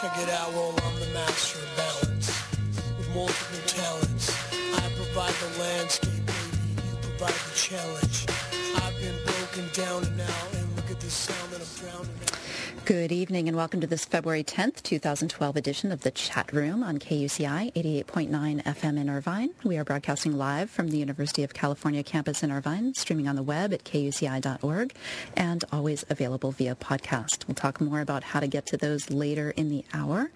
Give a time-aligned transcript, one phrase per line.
[0.00, 2.30] Check it out, well, I'm the master of balance
[2.98, 4.30] with multiple talents.
[4.52, 6.86] I provide the landscape, baby.
[6.86, 8.26] You provide the challenge.
[8.76, 10.67] I've been broken down and out,
[11.00, 12.38] and look at the sound that I'm drowning out.
[12.84, 16.98] Good evening and welcome to this February 10th, 2012 edition of the Chat Room on
[16.98, 19.50] KUCI 88.9 FM in Irvine.
[19.62, 23.42] We are broadcasting live from the University of California campus in Irvine, streaming on the
[23.42, 24.94] web at kuci.org
[25.36, 27.46] and always available via podcast.
[27.46, 30.30] We'll talk more about how to get to those later in the hour.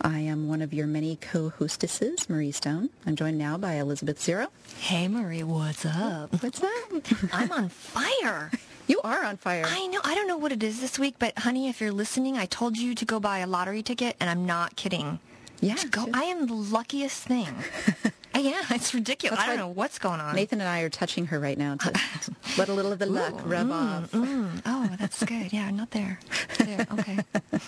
[0.00, 2.88] I am one of your many co-hostesses, Marie Stone.
[3.06, 4.48] I'm joined now by Elizabeth Zero.
[4.78, 6.42] Hey Marie, what's up?
[6.42, 7.28] What's that?
[7.32, 8.50] I'm on fire.
[8.88, 9.64] You are on fire.
[9.66, 10.00] I know.
[10.02, 12.76] I don't know what it is this week, but honey, if you're listening, I told
[12.78, 15.20] you to go buy a lottery ticket, and I'm not kidding.
[15.60, 15.74] yeah.
[15.76, 16.04] To go.
[16.06, 16.10] sure.
[16.14, 17.48] I am the luckiest thing.
[18.34, 19.38] Uh, yeah, it's ridiculous.
[19.38, 20.36] That's I don't know what's going on.
[20.36, 21.92] Nathan and I are touching her right now to
[22.58, 24.12] let a little of the luck rub off.
[24.12, 25.50] Mm, oh, that's good.
[25.50, 26.20] Yeah, not there.
[26.58, 26.86] There.
[26.92, 27.18] Okay.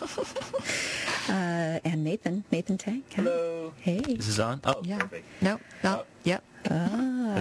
[1.29, 3.05] Uh, and Nathan, Nathan Tang.
[3.15, 3.73] Hello.
[3.80, 4.01] Hey.
[4.01, 4.60] This is on?
[4.65, 4.99] Oh, Yeah.
[4.99, 5.24] perfect.
[5.40, 5.60] Nope.
[5.84, 6.07] Nope.
[6.24, 6.43] Yep.
[6.68, 6.76] Ah, I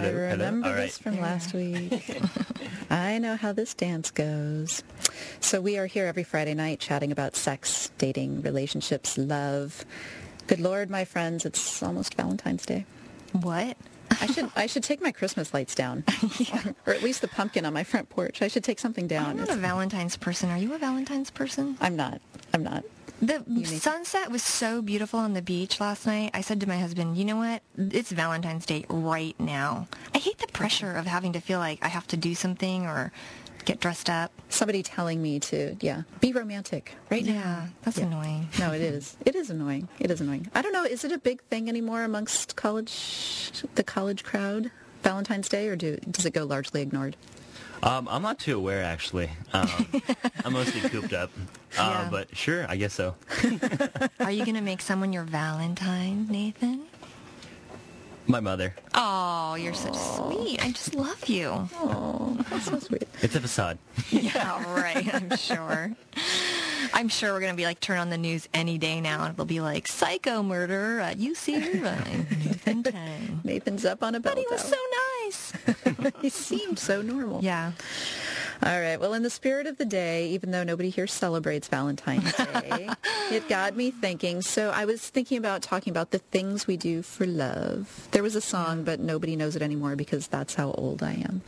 [0.12, 0.12] hello.
[0.12, 1.14] remember All this right.
[1.14, 2.20] from last week.
[2.90, 4.82] I know how this dance goes.
[5.40, 9.84] So we are here every Friday night chatting about sex, dating, relationships, love.
[10.46, 12.86] Good Lord, my friends, it's almost Valentine's Day.
[13.32, 13.76] What?
[14.20, 16.02] I should I should take my Christmas lights down,
[16.86, 18.42] or at least the pumpkin on my front porch.
[18.42, 19.26] I should take something down.
[19.26, 19.46] I'm down.
[19.46, 20.50] not a Valentine's person.
[20.50, 21.76] Are you a Valentine's person?
[21.80, 22.20] I'm not.
[22.52, 22.84] I'm not.
[23.20, 26.30] The need- sunset was so beautiful on the beach last night.
[26.34, 27.62] I said to my husband, you know what?
[27.76, 29.88] It's Valentine's Day right now.
[30.14, 33.12] I hate the pressure of having to feel like I have to do something or
[33.66, 34.32] get dressed up.
[34.48, 37.32] Somebody telling me to, yeah, be romantic right now.
[37.32, 38.06] Yeah, that's Yeah.
[38.06, 38.48] annoying.
[38.58, 39.16] No, it is.
[39.26, 39.88] It is annoying.
[39.98, 40.48] It is annoying.
[40.54, 40.84] I don't know.
[40.84, 44.70] Is it a big thing anymore amongst college, the college crowd,
[45.02, 47.16] Valentine's Day, or do, does it go largely ignored?
[47.82, 49.30] Um, I'm not too aware, actually.
[49.52, 49.68] Um,
[50.44, 51.30] I'm mostly cooped up.
[51.78, 52.08] Uh, Yeah.
[52.10, 53.14] But sure, I guess so.
[54.20, 56.82] Are you going to make someone your Valentine, Nathan?
[58.26, 58.74] My mother.
[58.94, 60.62] Oh, you're such sweet.
[60.64, 61.68] I just love you.
[61.74, 63.08] Oh, that's so sweet.
[63.22, 63.78] It's a facade.
[64.10, 65.12] Yeah, right.
[65.14, 65.92] I'm sure.
[66.92, 69.32] I'm sure we're going to be like turn on the news any day now and
[69.34, 72.26] it'll be like psycho murder at UC Irvine.
[72.44, 73.40] Nathan Tang.
[73.44, 74.36] Nathan's up on a belt.
[74.36, 75.09] But he was so nice.
[76.20, 77.42] he seemed so normal.
[77.42, 77.72] Yeah.
[78.62, 79.00] All right.
[79.00, 82.90] Well, in the spirit of the day, even though nobody here celebrates Valentine's Day,
[83.30, 84.42] it got me thinking.
[84.42, 88.08] So I was thinking about talking about the things we do for love.
[88.10, 91.40] There was a song, but nobody knows it anymore because that's how old I am.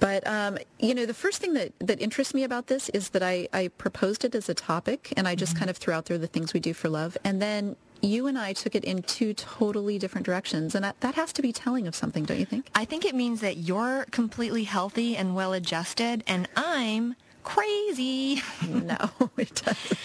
[0.00, 3.22] But, um, you know, the first thing that, that interests me about this is that
[3.22, 6.18] I, I proposed it as a topic and I just kind of threw out there
[6.18, 7.16] the things we do for love.
[7.22, 10.74] And then you and I took it in two totally different directions.
[10.74, 12.68] And that, that has to be telling of something, don't you think?
[12.74, 17.14] I think it means that you're completely healthy and well adjusted and I'm
[17.44, 18.42] crazy.
[18.68, 19.98] No, it doesn't.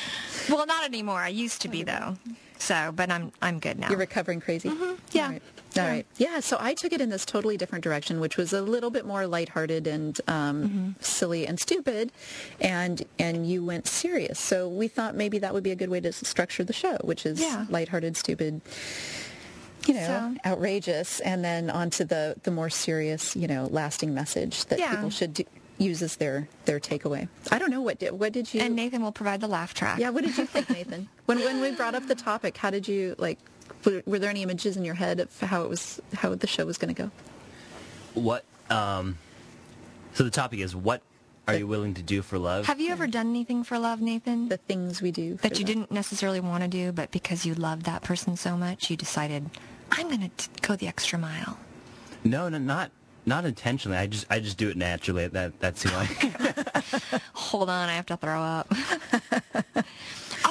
[0.49, 1.19] well, not anymore.
[1.19, 2.17] I used to be though.
[2.59, 3.89] So, but I'm I'm good now.
[3.89, 4.69] You're recovering crazy?
[4.69, 4.95] Mm-hmm.
[5.11, 5.25] Yeah.
[5.25, 5.41] All right.
[5.75, 6.05] All right.
[6.17, 9.05] Yeah, so I took it in this totally different direction, which was a little bit
[9.05, 12.11] more lighthearted and um, silly and stupid,
[12.59, 14.39] and and you went serious.
[14.39, 17.25] So we thought maybe that would be a good way to structure the show, which
[17.25, 17.65] is Yeah.
[17.69, 18.61] lighthearted, stupid,
[19.85, 24.65] you know, So- outrageous, and then onto the the more serious, you know, lasting message
[24.65, 24.91] that Yeah.
[24.95, 25.43] people should do,
[25.77, 27.27] use as their their takeaway.
[27.51, 29.99] I don't know what did what did you and Nathan will provide the laugh track.
[29.99, 31.07] yeah, what did you think, Nathan?
[31.27, 33.37] when when we brought up the topic, how did you like?
[33.85, 36.65] Were, were there any images in your head of how it was, how the show
[36.65, 37.11] was going to go?
[38.13, 38.43] What?
[38.69, 39.17] Um,
[40.13, 41.01] so the topic is what
[41.47, 42.65] are you willing to do for love?
[42.65, 44.49] Have you ever done anything for love, Nathan?
[44.49, 45.75] The things we do that you them.
[45.75, 49.49] didn't necessarily want to do, but because you loved that person so much, you decided,
[49.91, 51.57] I'm going to go the extra mile.
[52.23, 52.91] No, no, not
[53.25, 53.97] not intentionally.
[53.97, 55.27] I just I just do it naturally.
[55.27, 56.05] That that's who I.
[57.33, 58.73] Hold on, I have to throw up.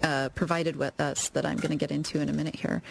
[0.02, 2.82] uh, provided with us that I'm going to get into in a minute here.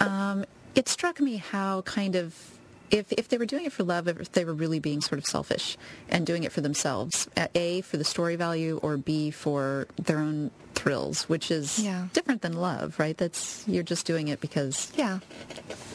[0.00, 2.53] Um, it struck me how kind of
[2.90, 5.24] if if they were doing it for love, if they were really being sort of
[5.26, 5.76] selfish
[6.08, 10.18] and doing it for themselves, uh, a for the story value or b for their
[10.18, 12.08] own thrills, which is Yeah.
[12.12, 13.16] different than love, right?
[13.16, 15.20] That's you're just doing it because Yeah.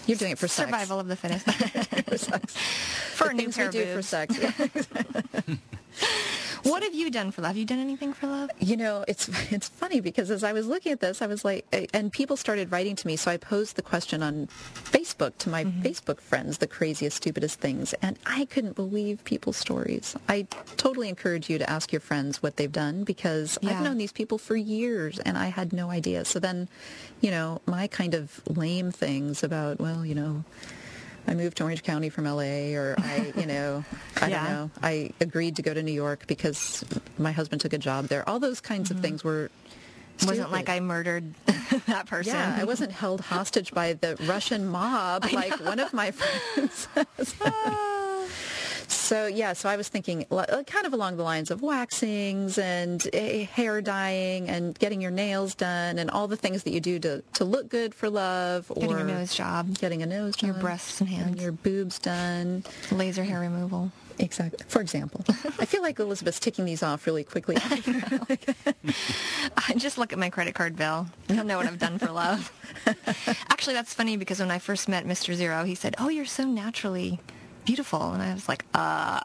[0.08, 0.68] you're doing it for sex.
[0.70, 1.46] Survival of the fittest.
[2.10, 2.56] for sex.
[3.14, 4.36] for The a new pair we do for sex.
[4.38, 4.52] Yeah.
[6.64, 7.50] What have you done for love?
[7.52, 8.50] Have you done anything for love?
[8.60, 11.66] You know, it's it's funny because as I was looking at this, I was like,
[11.94, 14.50] and people started writing to me, so I posed the question on
[15.20, 15.82] Facebook to my Mm-hmm.
[15.82, 20.16] Facebook friends, the craziest, stupidest things, and I couldn't believe people's stories.
[20.30, 24.14] I totally encourage you to ask your friends what they've done because I've known these
[24.14, 26.24] people for years and I had no idea.
[26.26, 26.70] So then,
[27.22, 30.44] you know, my kind of lame things about, well, you know,
[31.28, 33.84] I moved to Orange County from LA or I, you know,
[34.22, 34.44] I Yeah.
[34.44, 34.72] don't know.
[34.82, 36.84] I agreed to go to New York because
[37.18, 38.28] my husband took a job there.
[38.28, 39.52] All those kinds of things were
[40.22, 41.34] It wasn't like I murdered
[41.88, 42.34] that person.
[42.34, 46.88] Yeah, I wasn't held hostage by the Russian mob like one of my friends.
[48.88, 53.06] so yeah, so I was thinking uh, kind of along the lines of waxings and
[53.14, 57.00] eh, hair dyeing and getting your nails done and all the things that you do
[57.00, 60.48] to, to look good for love or Getting your nose job, getting a nose job,
[60.50, 61.42] Your breasts and hands.
[61.42, 62.64] your boobs done.
[62.92, 63.92] laser hair removal.
[64.20, 64.60] Exactly.
[64.68, 65.24] For example,
[65.60, 67.56] I feel like Elizabeth's ticking these off really quickly.
[69.58, 71.08] I just look at my credit card bill.
[71.30, 72.52] You'll know what I've done for love.
[73.50, 75.34] Actually, that's funny because when I first met Mr.
[75.34, 77.22] Zero, he said, "Oh, you're so naturally
[77.66, 79.22] beautiful," and I was like, "Uh,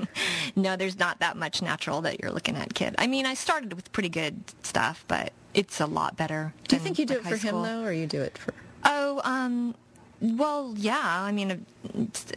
[0.56, 3.74] no, there's not that much natural that you're looking at, kid." I mean, I started
[3.74, 6.54] with pretty good stuff, but it's a lot better.
[6.66, 7.62] do you think you do like, it for him school.
[7.62, 8.54] though, or you do it for?
[8.84, 9.74] Oh, um,
[10.20, 11.00] well, yeah.
[11.02, 11.66] I mean,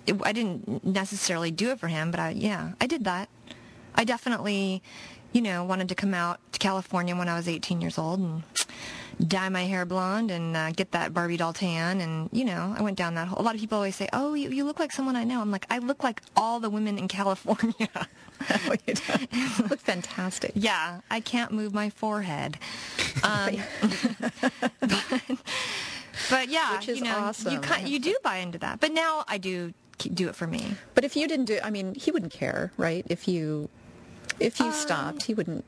[0.07, 3.29] it, I didn't necessarily do it for him, but I, yeah, I did that.
[3.95, 4.81] I definitely,
[5.33, 8.43] you know, wanted to come out to California when I was 18 years old and
[9.27, 12.01] dye my hair blonde and uh, get that Barbie doll tan.
[12.01, 14.33] And, you know, I went down that whole, a lot of people always say, oh,
[14.33, 15.41] you, you look like someone I know.
[15.41, 17.89] I'm like, I look like all the women in California.
[18.49, 18.75] Oh.
[18.85, 20.51] You look fantastic.
[20.53, 22.57] yeah, I can't move my forehead.
[23.23, 23.55] Um,
[24.81, 25.21] but,
[26.29, 28.79] but yeah, Which is you know, awesome, you have you do buy into that.
[28.79, 30.75] But now I do do it for me.
[30.95, 33.05] But if you didn't do, I mean, he wouldn't care, right?
[33.09, 33.69] If you,
[34.39, 35.63] if you stopped, he wouldn't.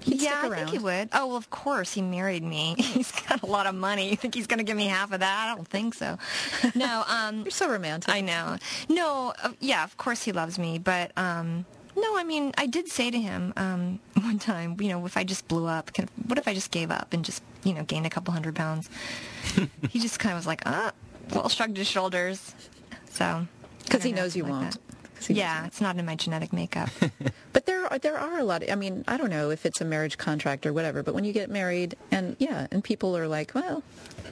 [0.00, 0.66] He'd yeah, stick I around.
[0.66, 1.08] think he would.
[1.14, 2.74] Oh, well, of course, he married me.
[2.78, 4.10] He's got a lot of money.
[4.10, 5.48] You think he's going to give me half of that?
[5.48, 6.18] I don't think so.
[6.74, 8.12] No, um, You're so romantic.
[8.14, 8.58] I know.
[8.90, 11.64] No, uh, yeah, of course he loves me, but um,
[11.96, 15.24] no, I mean, I did say to him um, one time, you know, if I
[15.24, 18.06] just blew up, can, what if I just gave up and just, you know, gained
[18.06, 18.88] a couple hundred pounds?
[19.90, 20.92] he just kind of was like, ah,
[21.34, 22.54] well, shrugged his shoulders.
[23.10, 23.46] So,
[23.84, 24.70] because he know, knows you like won't.
[24.72, 24.78] that.
[25.16, 26.88] 'Cause he knows you Yeah, it's not in my genetic makeup.
[27.52, 28.62] But there are there are a lot.
[28.62, 31.02] Of, I mean, I don't know if it's a marriage contract or whatever.
[31.02, 33.82] But when you get married, and yeah, and people are like, well,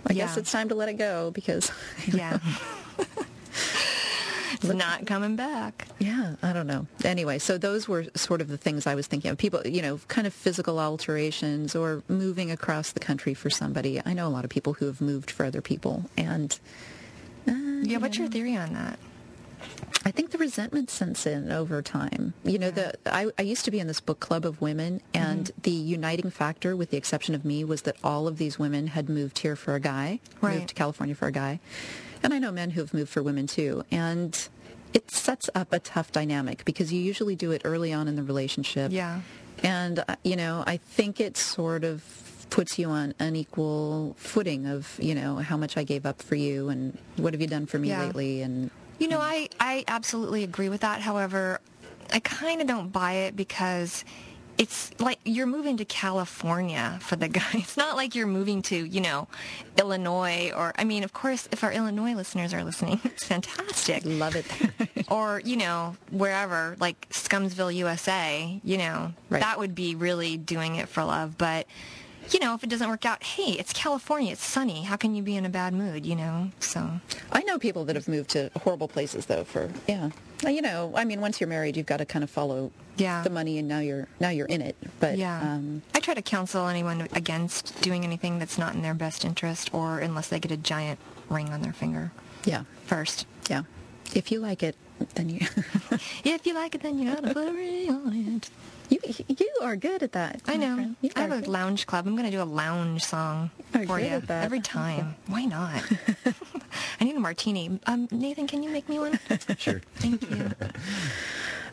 [0.06, 1.70] I guess it's time to let it go because.
[2.10, 2.38] yeah.
[4.52, 5.87] It's not coming back.
[5.99, 6.87] Yeah, I don't know.
[7.05, 9.38] Anyway, so those were sort of the things I was thinking of.
[9.38, 14.00] People, you know, kind of physical alterations or moving across the country for somebody.
[14.05, 16.58] I know a lot of people who have moved for other people, and
[17.49, 17.52] uh,
[17.82, 18.99] Yeah, what's your theory on that?
[20.02, 22.32] I think the resentment sets in over time.
[22.43, 25.44] You know, the I, I used to be in this book club of women, and
[25.46, 25.61] Mm-hmm.
[25.62, 29.11] the uniting factor, with the exception of me, was that all of these women had
[29.11, 30.55] moved here for a guy, Right.
[30.56, 31.61] moved to California for a guy,
[32.22, 34.37] and I know men who have moved for women too, and
[34.93, 38.22] it sets up a tough dynamic because you usually do it early on in the
[38.22, 38.90] relationship.
[38.93, 39.20] Yeah.
[39.62, 42.02] And, uh, you know, I think it sort of
[42.50, 46.69] puts you on unequal footing of, you know, how much I gave up for you
[46.69, 48.06] and what have you done for me Yeah.
[48.06, 51.00] lately and You know, I, I absolutely agree with that.
[51.00, 51.60] However,
[52.12, 54.05] I kind of don't buy it because
[54.60, 57.48] it's like you're moving to California for the guy.
[57.55, 59.26] It's not like you're moving to, you know,
[59.79, 64.02] Illinois or, I mean, of course, if our Illinois listeners are listening, it's fantastic.
[64.05, 64.44] love it.
[65.10, 69.40] or, you know, wherever, like Scumsville, USA, you know, Right.
[69.40, 71.38] that would be really doing it for love.
[71.38, 71.67] But,
[72.31, 74.82] you know, if it doesn't work out, hey, it's California, it's sunny.
[74.82, 76.50] How can you be in a bad mood, you know?
[76.60, 77.00] So,
[77.32, 80.10] I know people that have moved to horrible places though for yeah.
[80.46, 83.22] You know, I mean, once you're married, you've got to kind of follow Yeah.
[83.22, 84.74] the money, and now you're now you're in it.
[84.98, 85.39] But Yeah.
[85.41, 89.69] um, I try to counsel anyone against doing anything that's not in their best interest
[89.74, 90.98] or unless they get a giant
[91.29, 92.10] ring on their finger
[92.44, 93.27] yeah, first.
[93.50, 93.62] yeah.
[94.15, 94.77] If you like it,
[95.15, 95.41] then you
[96.24, 98.50] If you like it, then you gotta put a ring on it.
[98.91, 100.43] You you are good at that.
[100.47, 100.94] I know.
[101.17, 101.49] I have a good.
[101.49, 102.06] lounge club.
[102.06, 105.15] I'm gonna do a lounge song Are for you every time.
[105.27, 105.82] Why not?
[107.01, 107.79] I need a martini.
[107.87, 109.19] Um, Nathan, can you make me one?
[109.59, 109.81] Sure.
[109.97, 110.51] Thank you.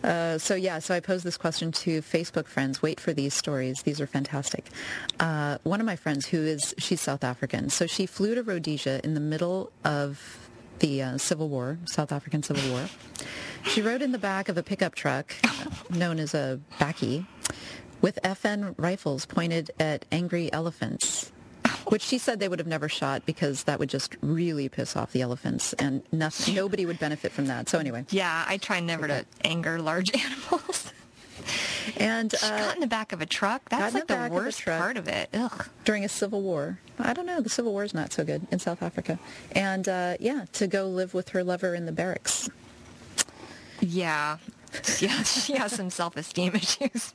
[0.03, 2.81] Uh, so yeah, so I posed this question to Facebook friends.
[2.81, 4.65] Wait for these stories; these are fantastic.
[5.19, 9.01] Uh, one of my friends, who is she's South African, so she flew to Rhodesia
[9.03, 10.37] in the middle of
[10.79, 12.87] the uh, Civil War, South African Civil War.
[13.69, 15.33] She rode in the back of a pickup truck,
[15.89, 17.25] known as a bakkie
[18.01, 21.31] with FN rifles pointed at angry elephants.
[21.87, 25.11] Which she said they would have never shot because that would just really piss off
[25.13, 27.69] the elephants, and nothing, nobody would benefit from that.
[27.69, 30.91] So anyway, Yeah, I try never to anger large animals.
[31.97, 33.69] and She uh, got in the back of a truck.
[33.69, 35.29] That's like the the, back of worst part of it.
[35.33, 35.65] Ugh.
[35.85, 36.79] during a civil war.
[36.99, 37.39] I don't know.
[37.41, 39.17] The civil war is not so good in South Africa,
[39.53, 42.49] and uh, yeah, to go live with her lover in the barracks.
[43.81, 44.37] Yeah.
[44.99, 47.13] Yeah, she has some self-esteem issues.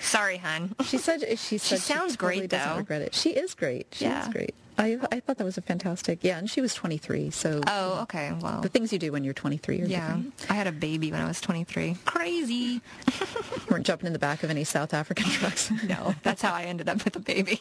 [0.00, 0.74] Sorry, hun.
[0.84, 2.76] She said she said sounds totally great, doesn't though.
[2.78, 3.14] regret it.
[3.14, 3.88] She is great.
[3.92, 4.22] She Yeah.
[4.26, 4.54] is great.
[4.78, 6.20] I I thought that was a fantastic.
[6.22, 8.32] Yeah, and she was 23, so Oh, okay.
[8.40, 10.06] Well, the things you do when you're 23 are yeah.
[10.06, 10.34] different.
[10.48, 11.96] I had a baby when I was 23.
[12.06, 12.80] Crazy.
[13.68, 15.70] Weren't jumping in the back of any South African trucks.
[15.86, 17.60] No, that's how I ended up with a baby.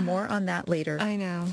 [0.00, 0.98] More on that later.
[1.00, 1.46] I know.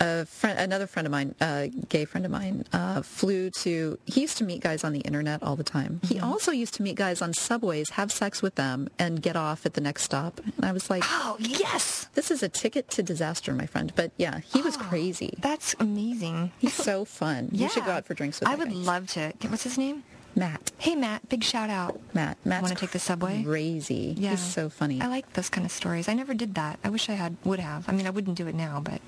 [0.00, 3.98] a friend, another friend of mine, a gay friend of mine, uh, flew to.
[4.06, 6.00] He used to meet guys on the internet all the time.
[6.02, 6.24] He Mm-hmm.
[6.24, 9.74] also used to meet guys on subways, have sex with them, and get off at
[9.74, 10.40] the next stop.
[10.56, 12.08] And I was like, Oh, yes.
[12.14, 14.80] "This is a ticket to disaster, my friend." But yeah, he was Oh.
[14.90, 15.34] crazy.
[15.40, 16.52] That's amazing.
[16.58, 17.48] He's so fun.
[17.52, 17.64] Yeah.
[17.64, 18.48] You should go out for drinks with.
[18.48, 18.54] Him.
[18.54, 18.74] I would guy.
[18.76, 19.32] love to.
[19.48, 20.04] What's his name?
[20.36, 20.72] Matt.
[20.78, 21.28] Hey, Matt.
[21.28, 22.00] Big shout out.
[22.12, 22.38] Matt.
[22.44, 22.62] Matt.
[22.62, 23.42] Wanna take the subway?
[23.44, 24.14] Crazy.
[24.18, 24.30] Yeah.
[24.30, 25.00] He's so funny.
[25.00, 26.08] I like those kind of stories.
[26.08, 26.78] I never did that.
[26.82, 27.88] I wish I had would have.
[27.88, 29.00] I mean, I wouldn't do it now, but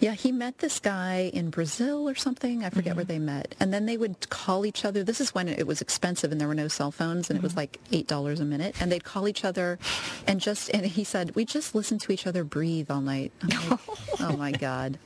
[0.00, 2.64] Yeah, he met this guy in Brazil or something.
[2.64, 2.96] I forget mm-hmm.
[2.96, 3.54] where they met.
[3.60, 5.02] And then they would call each other.
[5.02, 7.52] This is when it was expensive and there were no cell phones and it was
[7.52, 7.60] mm-hmm.
[7.60, 8.74] like $8 a minute.
[8.80, 9.78] And they'd call each other
[10.26, 13.32] and just, and he said, we just listened to each other breathe all night.
[13.42, 13.80] I'm like,
[14.20, 14.98] oh my God.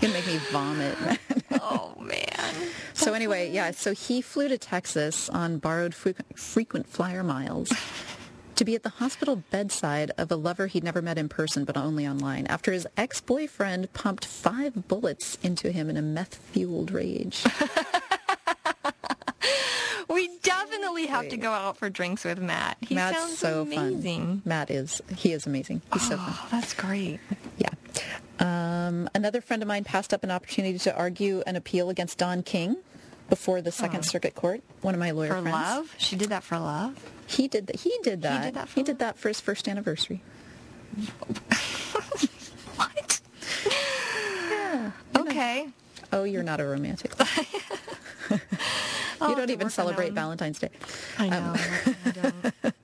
[0.00, 0.96] You're going to make me vomit.
[1.60, 2.70] oh man.
[2.94, 7.72] so anyway, yeah, so he flew to Texas on borrowed frequent, flyer miles
[8.56, 11.76] to be at the hospital bedside of a lover he'd never met in person but
[11.76, 17.44] only online after his ex-boyfriend pumped five bullets into him in a meth-fueled rage.
[20.08, 22.78] We definitely have to go out for drinks with Matt.
[22.80, 24.26] He Matt's sounds so amazing.
[24.26, 24.42] fun.
[24.44, 25.82] Matt is, he is amazing.
[25.92, 26.26] He's so oh, fun.
[26.30, 27.18] Oh, that's great.
[27.58, 27.68] Yeah.
[28.38, 32.42] Um, another friend of mine passed up an opportunity to argue an appeal against Don
[32.42, 32.76] King
[33.30, 34.62] before the Second Circuit Court.
[34.82, 35.52] One of my lawyer For friends.
[35.54, 35.94] love?
[35.98, 36.98] She did that for love?
[37.26, 37.76] He did that.
[37.76, 38.44] He did that.
[38.44, 40.22] did that for he did that for his first anniversary.
[42.76, 43.20] What?
[44.50, 44.90] Yeah.
[45.16, 45.68] Okay.
[46.12, 47.12] Oh, you're not a romantic.
[48.30, 48.38] you
[49.20, 50.12] don't even celebrate.
[50.12, 50.68] Valentine's Day.
[51.18, 51.54] I know.
[52.04, 52.74] I don't.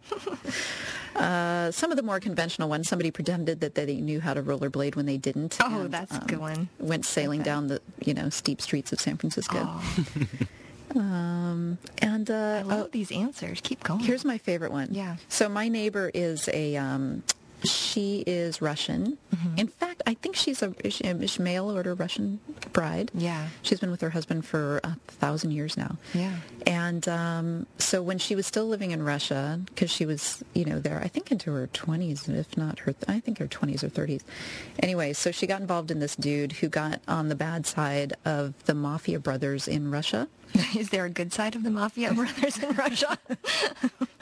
[1.17, 4.97] Uh, some of the more conventional ones, somebody pretended that they knew how to rollerblade
[4.97, 5.57] when they didn't.
[5.61, 6.69] Oh, that's a good one.
[6.79, 7.51] Went sailing Okay.
[7.51, 9.59] down the you know steep streets of San Francisco.
[9.59, 9.95] Oh,
[10.95, 13.61] Um, and uh, I love oh, these answers.
[13.63, 14.01] Keep going.
[14.01, 14.89] here's my favorite one.
[14.91, 15.17] Yeah.
[15.29, 16.77] So my neighbor is a.
[16.77, 17.23] Um,
[17.65, 19.19] she is Russian.
[19.35, 19.59] Mm-hmm.
[19.59, 22.41] In fact, I think she's a she a mail order Russian
[22.73, 23.11] bride.
[23.15, 23.49] Yeah.
[23.63, 25.97] She's been with her husband for a thousand years now.
[26.15, 26.37] Yeah.
[26.67, 30.79] And um, so when she was still living in Russia, because she was, you know,
[30.79, 34.23] there, I think into her 20s, if not her, I think her 20s or 30s.
[34.81, 38.55] Anyway, so she got involved in this dude who got on the bad side of
[38.65, 40.29] the mafia brothers in Russia.
[40.77, 43.19] Is there a good side of the mafia brothers in Russia?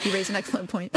[0.02, 0.96] You raise an excellent point.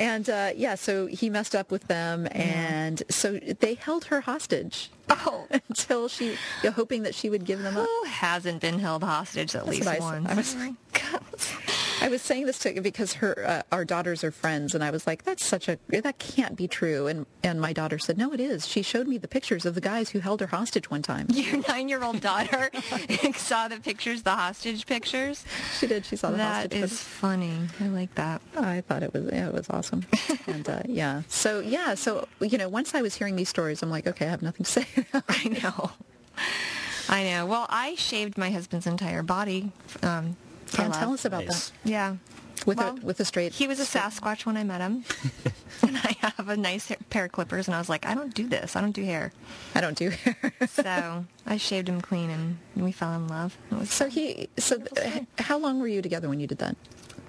[0.00, 4.90] and uh, yeah, so he messed up with them, and so they held her hostage
[5.08, 5.46] Oh.
[5.68, 6.36] until she,
[6.72, 7.86] hoping that she would give them up.
[7.86, 10.24] Who hasn't been held hostage at That's least what I said.
[10.24, 10.28] once?
[10.30, 10.74] I was like,
[12.02, 15.06] I was saying this to because her uh, our daughters are friends, and I was
[15.06, 18.40] like, "That's such a that can't be true." And and my daughter said, "No, it
[18.40, 21.26] is." She showed me the pictures of the guys who held her hostage one time.
[21.32, 22.70] Your nine-year-old daughter
[23.36, 25.44] saw the pictures, the hostage pictures.
[25.78, 26.06] She did.
[26.06, 26.82] She saw the That hostage.
[26.82, 27.58] is funny.
[27.80, 28.40] I like that.
[28.56, 30.06] I thought it was yeah, it was awesome,
[30.46, 31.22] and uh, yeah.
[31.28, 34.30] So yeah, so you know, once I was hearing these stories, I'm like, okay, I
[34.30, 34.86] have nothing to say.
[35.28, 35.90] I know.
[37.08, 37.46] I know.
[37.46, 39.72] Well, I shaved my husband's entire body.
[40.02, 40.36] Um,
[40.70, 41.00] for and love.
[41.00, 41.72] tell us about Nice.
[41.84, 42.16] Yeah.
[42.66, 43.52] with Well, a with a straight.
[43.52, 45.04] He was a Sasquatch when I met him,
[45.82, 48.34] and I have a nice hair- pair of clippers, and I was like, I don't
[48.34, 48.76] do this.
[48.76, 49.32] I don't do hair.
[49.74, 50.52] I don't do hair.
[50.68, 53.56] So I shaved him clean, and we fell in love.
[53.70, 54.48] It was so he.
[54.58, 56.76] So th- how long were you together when you did that?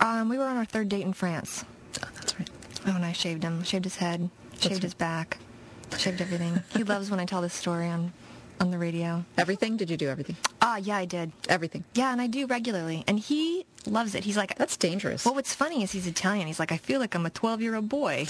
[0.02, 1.64] Um, we were on our third date in France.
[2.04, 2.50] Oh, that's right.
[2.88, 3.64] Oh, and I shaved him.
[3.64, 4.30] Shaved his head.
[4.60, 4.84] Shaved right.
[4.84, 5.38] his back.
[5.98, 6.62] Shaved everything.
[6.76, 8.12] he loves when I tell this story on,
[8.62, 9.26] on the radio.
[9.38, 9.76] Everything?
[9.76, 10.38] Did you do everything?
[10.62, 11.32] Ah, yeah, I did.
[11.50, 11.84] Everything.
[11.96, 13.04] Yeah, and I do regularly.
[13.08, 14.24] And he loves it.
[14.24, 15.26] He's like, That's dangerous.
[15.26, 16.48] Well, what's funny is he's Italian.
[16.48, 18.28] He's like, I feel like I'm a 12-year-old boy.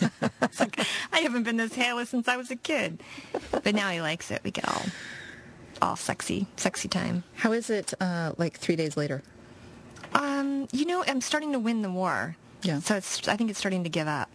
[0.42, 3.00] it's like, I haven't been this hairless since I was a kid.
[3.52, 4.42] But now he likes it.
[4.42, 4.82] We get all,
[5.80, 7.22] all sexy, sexy time.
[7.36, 9.22] How is it uh, like three days later?
[10.14, 12.36] Um, you know, I'm starting to win the war.
[12.62, 12.80] Yeah.
[12.80, 14.28] So it's, I think it's starting to give up.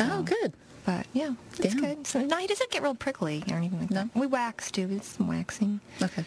[0.00, 0.52] Oh, good.
[0.96, 1.80] But yeah, it's Damn.
[1.80, 2.06] good.
[2.06, 4.02] So no, he doesn't get real prickly or anything like No?
[4.12, 4.18] that.
[4.18, 4.88] We wax too.
[4.90, 5.80] It's some waxing.
[6.02, 6.24] Okay.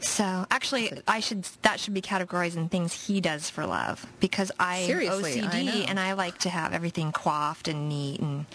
[0.00, 4.50] So actually, I should that should be categorized in things he does for love because
[4.58, 5.72] I Seriously, OCD know.
[5.88, 8.46] and I like to have everything coiffed and neat and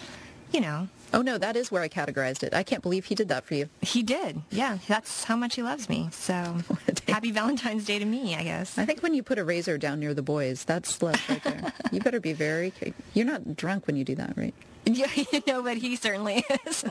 [0.56, 2.52] you know Oh no, that is where I categorized it.
[2.52, 3.68] I can't believe he did that for you.
[3.80, 4.42] he did.
[4.50, 6.08] Yeah, that's how much he loves me.
[6.10, 6.34] So
[7.08, 8.76] happy Valentine's Day to me, I guess.
[8.76, 11.72] I think when you put a razor down near the boys, that's love right there.
[11.92, 12.72] you better be very.
[13.14, 14.52] You're not drunk when you do that, right?
[14.84, 16.84] Yeah, you know, but he certainly is.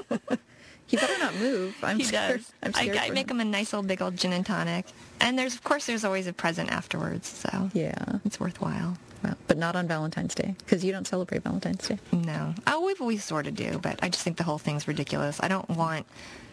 [0.88, 1.76] He better not move.
[1.84, 2.38] I'm he scared.
[2.40, 2.54] does.
[2.64, 3.42] I'm scared I for make him.
[3.42, 4.86] him a nice old big old gin and tonic,
[5.20, 7.28] and there's of course there's always a present afterwards.
[7.28, 8.98] So Yeah, it's worthwhile.
[9.24, 11.98] Well, but not on Valentine's Day because you don't celebrate Valentine's Day.
[12.12, 12.54] No.
[12.68, 15.40] Oh, we've always sort of do, but I just think the whole thing's ridiculous.
[15.42, 16.06] I don't want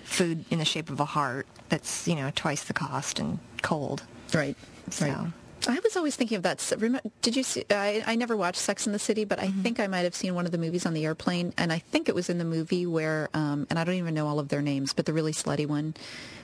[0.05, 4.03] food in the shape of a heart that's, you know, twice the cost and cold.
[4.35, 4.57] Right.
[4.91, 5.27] So- Right.
[5.69, 6.59] I was always thinking of that.
[7.23, 7.65] Did you see?
[7.71, 9.63] I, I never watched Sex in the City, but I Mm-hmm.
[9.63, 12.09] think I might have seen one of the movies on the airplane, and I think
[12.09, 14.61] it was in the movie where, um, and I don't even know all of their
[14.61, 15.95] names, but the really slutty one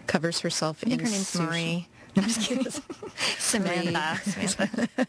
[0.07, 1.47] covers herself in her name's sushi.
[1.49, 1.89] Marie.
[2.19, 2.67] I'm just kidding.
[3.39, 4.21] Samantha.
[4.31, 4.89] Samantha.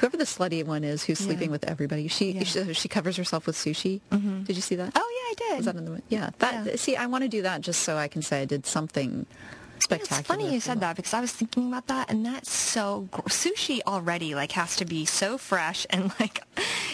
[0.00, 1.26] Whoever the slutty one is who's Yeah.
[1.26, 2.44] sleeping with everybody, she Yeah.
[2.44, 4.00] she, she covers herself with sushi.
[4.10, 4.42] Mm-hmm.
[4.44, 4.92] Did you see that?
[4.94, 5.74] Oh, yeah, I Was did.
[5.74, 6.30] that in the yeah?
[6.38, 6.76] That Yeah.
[6.76, 9.26] see, I want to do that just so I can say I did something
[9.82, 10.20] spectacular.
[10.20, 13.80] It's funny you said that because I was thinking about that, and that's so sushi
[13.86, 16.40] already like has to be so fresh and like,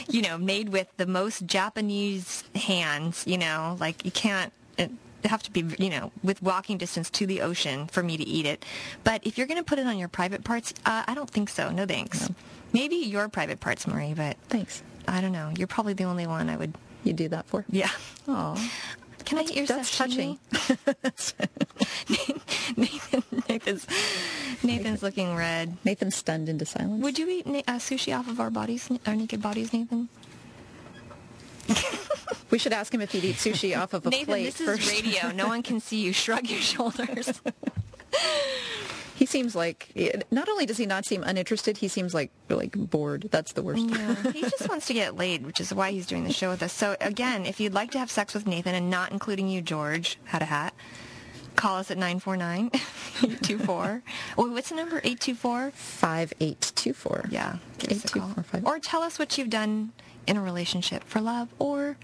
[0.08, 3.24] you know, made with the most Japanese hands.
[3.26, 4.52] You know, like you can't.
[5.22, 8.26] It, have to be, you know, with walking distance to the ocean for me to
[8.26, 8.64] eat it.
[9.04, 11.48] But if you're going to put it on your private parts, uh, I don't think
[11.48, 11.70] so.
[11.70, 12.28] No thanks.
[12.72, 14.82] Maybe your private parts, Marie, but Thanks.
[15.08, 15.50] I don't know.
[15.56, 16.74] You're probably the only one I would.
[17.04, 17.64] You do that for?
[17.70, 17.90] Yeah.
[18.28, 18.54] Oh,
[19.24, 20.38] Can I eat your that's sashimi?
[22.76, 23.86] Nathan, Nathan's,
[24.62, 25.76] Nathan's looking red.
[25.84, 27.02] Nathan's stunned into silence.
[27.02, 30.08] Would you eat uh, sushi off of our bodies, our naked bodies, Nathan?
[32.50, 34.66] We should ask him if he'd eat sushi off of a Nathan, plate this is
[34.66, 34.90] first.
[34.90, 35.30] radio.
[35.30, 36.12] No one can see you.
[36.22, 37.40] Shrug your shoulders.
[39.14, 39.92] He seems like
[40.30, 43.28] not only does he not seem uninterested, he seems like like bored.
[43.30, 43.84] That's the worst.
[43.88, 46.62] yeah, he just wants to get laid, which is why he's doing the show with
[46.62, 46.72] us.
[46.72, 50.18] So again, if you'd like to have sex with Nathan, and not including you, George,
[50.24, 50.72] had a hat,
[51.54, 54.02] call us at 949-824.
[54.38, 54.96] Oh, what's the number?
[55.04, 55.72] 824?
[55.72, 57.26] Five eight two four.
[57.30, 58.34] Yeah, Give us a call.
[58.64, 59.92] Or tell us what you've done
[60.30, 61.96] in a relationship for love, or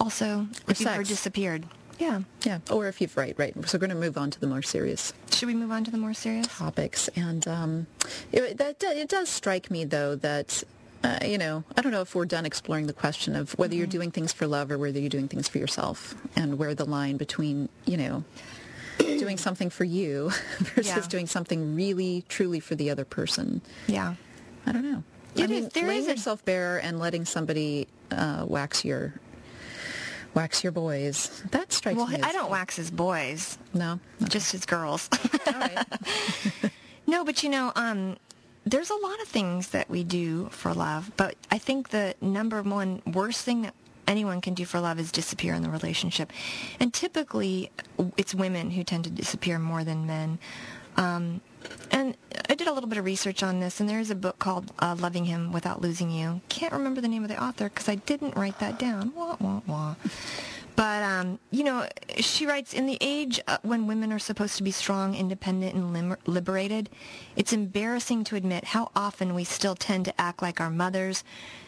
[0.00, 1.64] also if you've ever disappeared.
[1.98, 2.22] Yeah.
[2.42, 3.54] yeah, or if you've right, right.
[3.68, 5.90] So we're going to move on to the more serious Should we move on to
[5.92, 6.46] the more serious?
[6.48, 7.86] topics, and um,
[8.32, 10.62] it, that it does strike me though that.
[11.02, 13.86] Uh, you know, I don't know if we're done exploring the question of whether you're
[13.86, 17.18] doing things for love or whether you're doing things for yourself, and where the line
[17.18, 18.24] between, you know,
[18.98, 21.06] doing something for you versus Yeah.
[21.10, 23.60] doing something really, truly for the other person.
[23.86, 24.14] Yeah.
[24.64, 25.02] I don't know.
[25.36, 29.14] It I is- there laying is yourself bare and letting somebody uh, wax your
[30.34, 31.42] wax your boys.
[31.52, 32.16] That strikes Well, me.
[32.16, 34.00] Well, I don't wax his boys, No.
[34.20, 34.28] Okay.
[34.30, 35.08] just his girls.
[37.06, 38.16] No, but you know, um,
[38.64, 42.62] there's a lot of things that we do for love, but I think the number
[42.62, 43.74] one worst thing that
[44.08, 46.32] anyone can do for love is disappear in the relationship.
[46.80, 47.70] And typically,
[48.16, 50.38] it's women who tend to disappear more than men.
[50.96, 51.42] Um,
[51.90, 52.16] and
[52.48, 54.72] I did a little bit of research on this, and there is a book called
[54.78, 56.40] uh, Loving Him Without Losing You.
[56.48, 59.12] Can't remember the name of the author because I didn't write that down.
[59.14, 59.94] Wah, wah, wah.
[60.76, 64.64] But, um, you know, she writes, in the age uh, when women are supposed to
[64.64, 66.90] be strong, independent, and lim- liberated,
[67.36, 71.22] it's embarrassing to admit how often we still tend to act like our mothers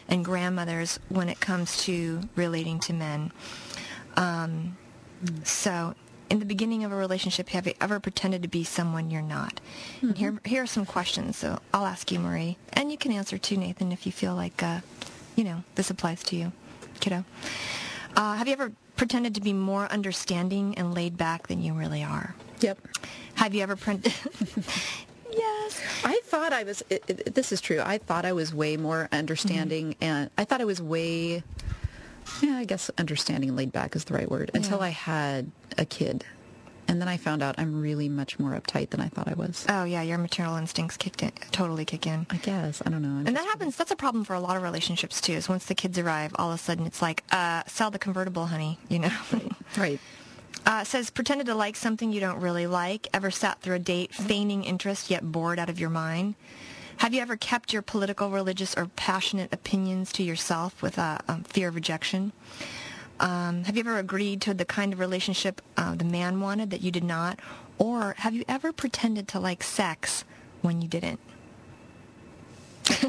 [0.09, 3.31] and grandmothers when it comes to relating to men.
[4.17, 4.75] Um,
[5.43, 5.95] so,
[6.29, 9.61] in the beginning of a relationship, have you ever pretended to be someone you're not?
[10.01, 11.37] And here, here are some questions.
[11.37, 14.61] So I'll ask you, Marie, and you can answer too, Nathan, if you feel like,
[14.61, 14.81] uh,
[15.35, 16.51] you know, this applies to you,
[16.99, 17.23] kiddo.
[18.15, 22.03] Uh, have you ever pretended to be more understanding and laid back than you really
[22.03, 22.35] are?
[22.61, 22.79] Yep.
[23.35, 24.13] Have you ever pretended?
[25.31, 25.81] yes.
[26.03, 26.81] I thought I was.
[26.89, 27.79] It, it, this is true.
[27.83, 30.03] I thought I was way more understanding, Mm-hmm.
[30.03, 31.43] and I thought I was way.
[32.41, 34.51] Yeah, I guess understanding and laid back is the right word.
[34.53, 34.85] Until Yeah.
[34.85, 36.23] I had a kid,
[36.87, 39.65] and then I found out I'm really much more uptight than I thought I was.
[39.69, 42.25] Oh yeah, your maternal instincts kicked in, totally kick in.
[42.29, 43.09] I guess I don't know.
[43.09, 43.75] I'm And that happens.
[43.75, 45.33] That's a problem for a lot of relationships too.
[45.33, 48.45] Is once the kids arrive, all of a sudden it's like, uh, sell the convertible,
[48.47, 48.79] honey.
[48.89, 49.11] You know.
[49.77, 49.99] right.
[50.65, 53.07] Uh, says pretended to like something you don't really like.
[53.13, 56.35] Ever sat through a date feigning interest yet bored out of your mind?
[56.97, 61.43] Have you ever kept your political, religious, or passionate opinions to yourself with uh, um,
[61.43, 62.31] fear of rejection?
[63.19, 66.81] Um, have you ever agreed to the kind of relationship uh, the man wanted that
[66.81, 67.39] you did not?
[67.77, 70.23] Or have you ever pretended to like sex
[70.61, 71.19] when you didn't?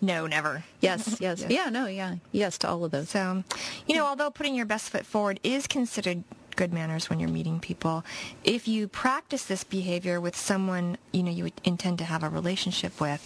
[0.00, 0.64] no, never.
[0.80, 1.20] Yes.
[1.20, 1.44] Yes.
[1.48, 1.68] Yeah.
[1.68, 1.86] No.
[1.86, 2.16] Yeah.
[2.32, 3.10] Yes to all of those.
[3.10, 3.44] So,
[3.86, 6.24] you know, although putting your best foot forward is considered
[6.56, 8.04] good manners when you're meeting people.
[8.42, 13.00] If you practice this behavior with someone you know you intend to have a relationship
[13.00, 13.22] with,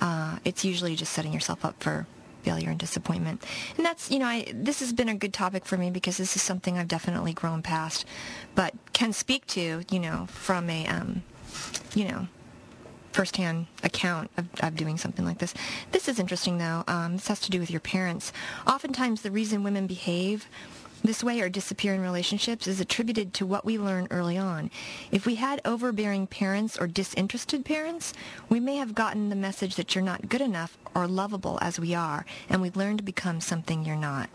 [0.00, 2.06] uh, it's usually just setting yourself up for
[2.42, 3.44] failure and disappointment.
[3.76, 6.36] And that's, you know, I, this has been a good topic for me because this
[6.36, 8.06] is something I've definitely grown past,
[8.54, 11.22] but can speak to, you know, from a, um,
[11.94, 12.28] you know,
[13.12, 15.52] firsthand account of, of doing something like this.
[15.90, 16.84] This is interesting, though.
[16.86, 18.32] Um, this has to do with your parents.
[18.66, 20.48] Oftentimes, the reason women behave
[21.02, 24.70] this way or disappear in relationships is attributed to what we learn early on.
[25.10, 28.12] If we had overbearing parents or disinterested parents,
[28.48, 31.94] we may have gotten the message that you're not good enough or lovable as we
[31.94, 34.28] are, and we learn to become something you're not.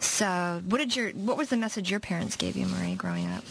[0.00, 3.44] So, what did your what was the message your parents gave you, Marie, growing up?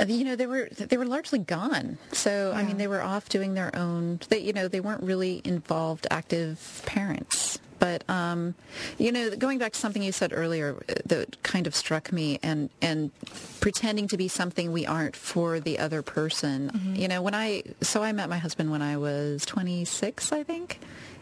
[0.00, 2.58] Uh, you know they were they were largely gone so yeah.
[2.58, 6.06] i mean they were off doing their own they you know they weren't really involved
[6.10, 8.54] active parents but um,
[8.96, 12.38] you know, going back to something you said earlier uh, that kind of struck me,
[12.40, 13.10] and and
[13.60, 16.70] pretending to be something we aren't for the other person.
[16.70, 16.94] Mm-hmm.
[16.94, 20.78] You know, when I so I met my husband when I was 26, I think.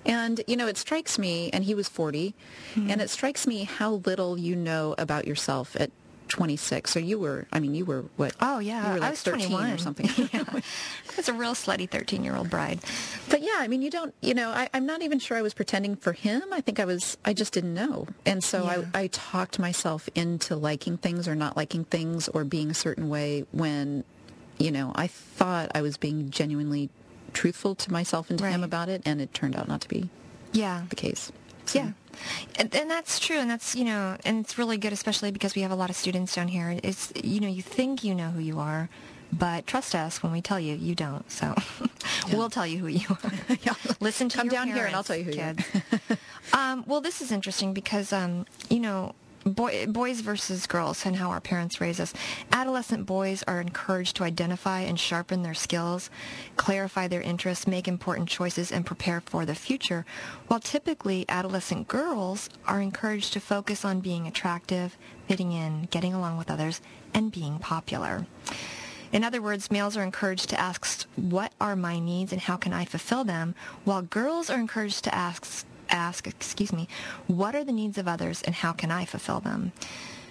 [0.06, 2.34] And, you know, it strikes me, and he was 40,
[2.74, 2.90] mm-hmm.
[2.90, 5.90] and it strikes me how little you know about yourself at
[6.30, 6.90] 26.
[6.90, 8.34] So you were, I mean, you were what?
[8.40, 8.86] Oh, yeah.
[8.86, 9.70] You were like I was 13 21.
[9.72, 10.08] or something.
[10.32, 10.44] yeah.
[10.48, 12.80] I was a real slutty 13-year-old bride.
[13.28, 15.54] But yeah, I mean, you don't, you know, I, am not even sure I was
[15.54, 16.42] pretending for him.
[16.52, 18.06] I think I was, I just didn't know.
[18.24, 18.84] And so yeah.
[18.94, 23.08] I, I talked myself into liking things or not liking things or being a certain
[23.08, 24.04] way when,
[24.58, 26.90] you know, I thought I was being genuinely
[27.32, 28.52] truthful to myself and to right.
[28.52, 29.02] him about it.
[29.04, 30.08] And it turned out not to be
[30.52, 30.84] yeah.
[30.88, 31.32] the case.
[31.72, 31.92] Yeah.
[32.58, 35.62] And, and, that's true, and that's you know, and it's really good, especially because we
[35.62, 36.78] have a lot of students down here.
[36.82, 38.90] It's you know, you think you know who you are,
[39.32, 41.30] but trust us when we tell you, you don't.
[41.30, 42.36] So yeah.
[42.36, 43.32] we'll tell you who you are.
[43.62, 43.74] yeah.
[44.00, 45.64] Listen to come down parents, here, and I'll tell you who kids.
[45.72, 46.16] you
[46.52, 46.72] are.
[46.72, 51.30] um, well, this is interesting because um, you know, boy, boys versus girls and how
[51.30, 52.12] our parents raise us.
[52.52, 56.10] Adolescent boys are encouraged to identify and sharpen their skills,
[56.56, 60.04] clarify their interests, make important choices, and prepare for the future,
[60.48, 64.96] while typically adolescent girls are encouraged to focus on being attractive,
[65.28, 66.80] fitting in, getting along with others,
[67.14, 68.26] and being popular.
[69.12, 72.72] In other words, males are encouraged to ask, what are my needs and how can
[72.72, 76.88] I fulfill them, while girls are encouraged to ask, ask, excuse me,
[77.26, 79.72] what are the needs of others and how can I fulfill them?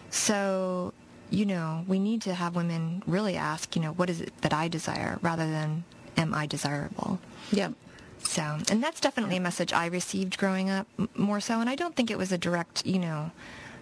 [0.10, 0.94] So,
[1.30, 4.54] you know, we need to have women really ask, you know, what is it that
[4.54, 5.84] I desire rather than
[6.18, 7.20] am I desirable?
[7.52, 7.70] Yeah.
[8.20, 11.62] So, and that's definitely a message I received growing up more so.
[11.62, 13.32] And I don't think it was a direct, you know,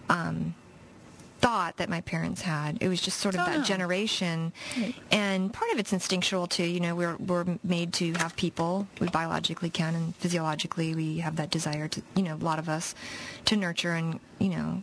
[0.08, 0.54] um,
[1.40, 2.78] thought that my parents had.
[2.80, 3.64] It was just sort of oh, that no.
[3.64, 4.52] generation.
[4.76, 4.94] Right.
[5.10, 6.64] And part of it's instinctual too.
[6.64, 8.88] You know, we're, we're made to have people.
[9.00, 12.68] We biologically can and physiologically we have that desire to, you know, a lot of
[12.68, 12.94] us
[13.46, 14.82] to nurture and, you know,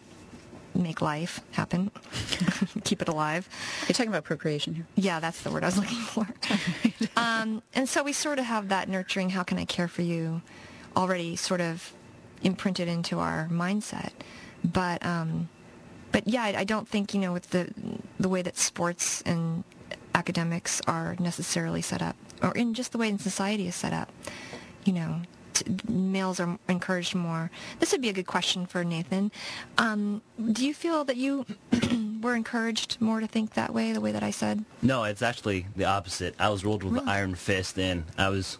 [0.74, 1.90] make life happen,
[2.84, 3.48] keep it alive.
[3.88, 4.86] You're talking about procreation here.
[4.96, 6.28] Yeah, that's the word I was looking for.
[7.18, 10.42] um, and so we sort of have that nurturing, how can I care for you,
[10.96, 11.94] already sort of
[12.44, 14.12] imprinted into our mindset.
[14.64, 15.50] But um,
[16.16, 17.68] but yeah, I, I don't think you know with the
[18.22, 19.66] the way that sports and
[20.14, 24.10] academics are necessarily set up, or in just the way in society is set up,
[24.86, 27.52] you know, t- males are encouraged more.
[27.80, 29.30] This would be a good question for Nathan.
[29.78, 30.22] Um,
[30.54, 31.46] do you feel that you
[32.22, 34.64] were encouraged more to think that way, the way that I said?
[34.82, 36.34] No, it's actually the opposite.
[36.40, 37.04] I was ruled with Really?
[37.04, 38.58] an iron fist, and I was,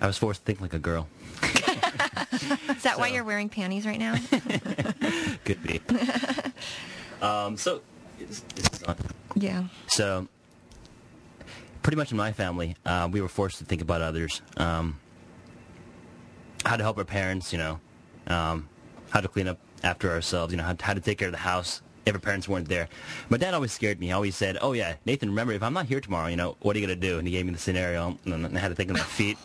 [0.00, 1.06] I was forced to think like a girl.
[2.32, 4.14] Is that why you're wearing panties right now?
[5.44, 5.80] Could be.
[7.22, 7.80] um, so,
[8.20, 8.96] is, is on?
[9.34, 9.64] yeah.
[9.88, 10.28] So,
[11.82, 14.98] pretty much in my family, uh, we were forced to think about others, um,
[16.64, 17.80] how to help our parents, you know,
[18.26, 18.68] um,
[19.10, 21.38] how to clean up after ourselves, you know, how, how to take care of the
[21.38, 22.88] house if our parents weren't there.
[23.28, 24.06] My dad always scared me.
[24.06, 26.74] He always said, "Oh yeah, Nathan, remember if I'm not here tomorrow, you know, what
[26.74, 28.90] are you gonna do?" And he gave me the scenario, and I had to think
[28.90, 29.38] on my feet.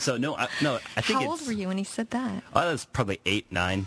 [0.00, 2.42] So no, I, no, I think How old were you when he said that?
[2.54, 3.86] I was probably eight, nine,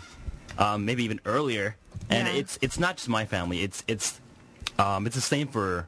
[0.58, 1.76] um, maybe even earlier.
[2.10, 2.34] And Yeah.
[2.34, 3.62] it's it's not just my family.
[3.62, 4.20] It's it's
[4.78, 5.86] um, it's the same for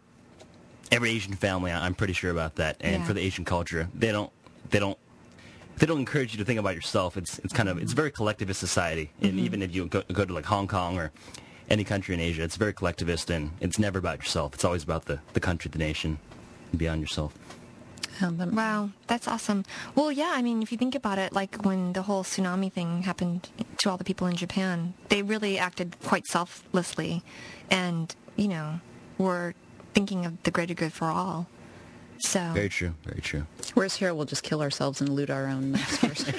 [0.92, 1.73] every Asian family.
[1.73, 2.77] I'm pretty sure about that.
[2.81, 3.07] And Yeah.
[3.07, 4.31] for the Asian culture, they don't
[4.71, 4.99] they don't
[5.79, 7.16] they don't encourage you to think about yourself.
[7.16, 9.11] It's it's kind of it's a very collectivist society.
[9.16, 9.27] Mm-hmm.
[9.27, 11.11] And even if you go, go to like Hong Kong or
[11.69, 14.55] any country in Asia, it's very collectivist and it's never about yourself.
[14.55, 16.19] It's always about the, the country, the nation,
[16.71, 17.35] and beyond yourself.
[18.23, 19.65] Um, that- Wow, that's awesome.
[19.95, 23.03] Well, yeah, I mean, if you think about it, like when the whole tsunami thing
[23.03, 23.49] happened
[23.79, 27.23] to all the people in Japan, they really acted quite selflessly
[27.71, 28.81] and, you know,
[29.19, 29.55] were
[29.95, 31.47] thinking of the greater good for all.
[32.21, 32.95] So, Very true.
[33.05, 33.47] Very true.
[33.75, 36.25] Whereas here, we'll just kill ourselves and loot our own stores.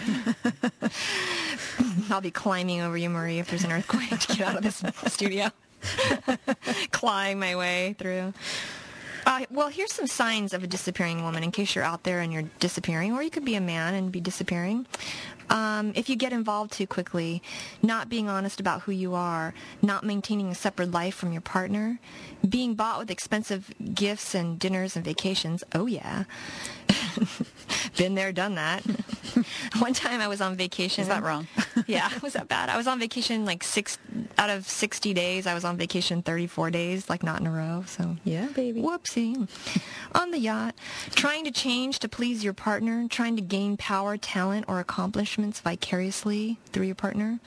[2.09, 4.81] I'll be climbing over you, Marie, if there's an earthquake to get out of this
[5.13, 5.49] studio.
[6.91, 8.33] clawing my way through.
[9.27, 12.31] Uh, well, here's some signs of a disappearing woman in case you're out there and
[12.31, 14.85] you're disappearing, or you could be a man and be disappearing.
[15.49, 17.43] Um, if you get involved too quickly,
[17.81, 21.99] not being honest about who you are, not maintaining a separate life from your partner,
[22.47, 25.61] being bought with expensive gifts and dinners and vacations.
[25.75, 26.23] Oh, yeah.
[27.97, 28.83] Been there, done that.
[29.79, 31.01] One time I was on vacation.
[31.01, 31.47] Is that wrong?
[31.87, 32.69] yeah, was that bad?
[32.69, 33.97] I was on vacation like six
[34.37, 35.47] out of 60 days.
[35.47, 37.83] I was on vacation 34 days, like not in a row.
[37.87, 38.81] So Yeah, baby.
[38.81, 39.47] Whoopsie.
[40.13, 40.75] On the yacht,
[41.11, 46.59] trying to change to please your partner, trying to gain power, talent, or accomplishments vicariously
[46.71, 47.39] through your partner.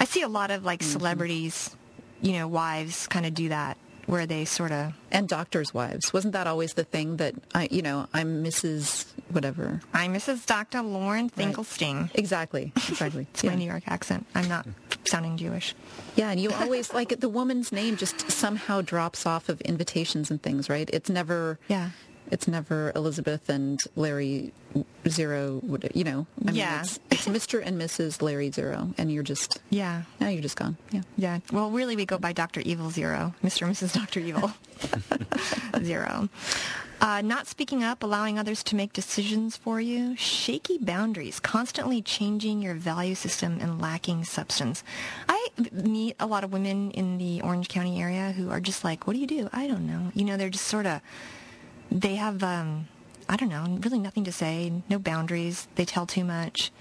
[0.00, 0.92] I see a lot of like mm-hmm.
[0.92, 1.76] celebrities,
[2.22, 3.76] you know, wives kind of do that
[4.08, 6.12] where they sort of And doctors' wives.
[6.12, 9.06] Wasn't that always the thing that I, you know, I'm Mrs.
[9.30, 9.80] whatever.
[9.92, 10.46] I'm Mrs.
[10.46, 10.82] Dr.
[10.82, 12.10] Lauren Finkelstein.
[12.14, 12.72] Exactly.
[12.88, 13.26] Exactly.
[13.34, 13.54] It's my.
[13.54, 14.26] New York accent.
[14.34, 14.66] I'm not
[15.06, 15.74] sounding Jewish.
[16.16, 20.42] Yeah, and you always like the woman's name just somehow drops off of invitations and
[20.42, 20.88] things, right?
[20.92, 21.90] It's never Yeah.
[22.30, 24.52] It's never Elizabeth and Larry
[25.08, 25.60] Zero.
[25.62, 26.80] would- You know, I mean, Yeah.
[26.82, 27.62] it's, it's Mr.
[27.64, 28.20] and Mrs.
[28.20, 30.02] Larry Zero, and you're just Yeah.
[30.20, 30.76] now you're just gone.
[30.90, 31.02] Yeah.
[31.16, 31.38] Yeah.
[31.52, 32.60] Well, really, we go by Dr.
[32.60, 33.66] Evil Zero, Mr.
[33.66, 33.92] and Mrs.
[33.94, 34.20] Dr.
[34.20, 34.52] Evil
[35.82, 36.28] Zero.
[37.00, 42.60] Uh, not speaking up, allowing others to make decisions for you, shaky boundaries, constantly changing
[42.60, 44.82] your value system, and lacking substance.
[45.28, 49.06] I meet a lot of women in the Orange County area who are just like,
[49.06, 49.48] "What do you do?
[49.52, 51.00] I don't know." You know, they're just sort of
[51.90, 52.88] they have um,
[53.28, 55.68] I don't know, really nothing to say, no boundaries.
[55.74, 56.72] They tell too much.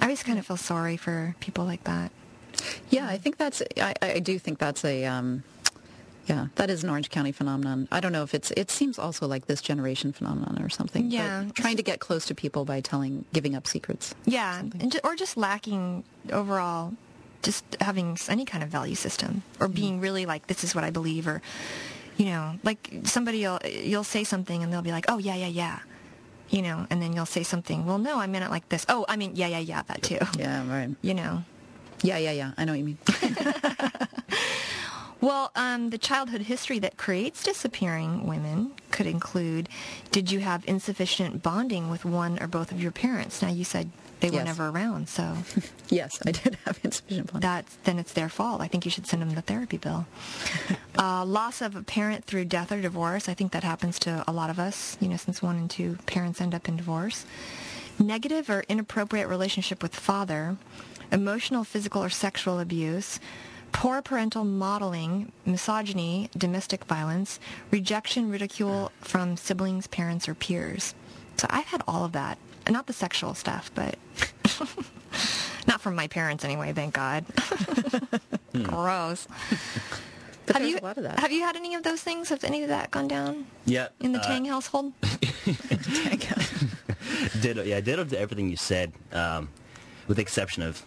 [0.00, 2.12] I always kind of feel sorry for people like that.
[2.90, 3.62] Yeah, I think that's.
[3.80, 5.04] I, I do think that's a.
[5.04, 5.44] Um,
[6.26, 7.88] yeah, that is an Orange County phenomenon.
[7.90, 8.50] I don't know if it's.
[8.52, 11.10] It seems also like this generation phenomenon or something.
[11.10, 11.44] Yeah.
[11.54, 14.14] trying to get close to people by telling, giving up secrets.
[14.24, 16.92] Yeah, and ju- or just lacking overall,
[17.42, 20.90] just having any kind of value system, or being really like, this is what I
[20.90, 21.40] believe, or,
[22.18, 25.46] you know, like somebody will you'll say something and they'll be like, oh yeah, yeah,
[25.46, 25.78] yeah,
[26.50, 28.84] you know, and then you'll say something, well, no, I meant it like this.
[28.88, 30.18] Oh, I mean, yeah, yeah, yeah, that too.
[30.36, 30.94] Yeah, right.
[31.00, 31.44] You know.
[32.02, 32.52] Yeah, yeah, yeah.
[32.56, 32.98] I know what you mean.
[35.20, 39.68] Well, um, the childhood history that creates disappearing women could include,
[40.12, 43.42] did you have insufficient bonding with one or both of your parents?
[43.42, 45.36] Now you said they were never around, so.
[45.88, 47.48] yes, I did have insufficient bonding.
[47.48, 48.60] that's then it's their fault.
[48.60, 50.06] I think you should send them the therapy bill.
[50.98, 53.28] uh, loss of a parent through death or divorce.
[53.28, 54.96] I think that happens to a lot of us.
[55.00, 57.26] You know, since one and two parents end up in divorce.
[57.98, 60.56] Negative or inappropriate relationship with father.
[61.10, 63.18] Emotional, physical, or sexual abuse.
[63.72, 67.38] Poor parental modeling, misogyny, domestic violence,
[67.70, 70.94] rejection, ridicule from siblings, parents, or peers.
[71.36, 72.38] So I've had all of that.
[72.68, 73.96] Not the sexual stuff, but
[75.66, 77.24] not from my parents anyway, thank God.
[78.62, 79.26] Gross.
[80.46, 81.18] But have you a lot of that.
[81.20, 82.30] have you had any of those things?
[82.30, 83.88] Has any of that gone down Yeah.
[84.00, 84.94] in the uh, Tang household?
[87.42, 89.50] Ditto, yeah, ditto to everything you said, um,
[90.06, 90.82] with the exception of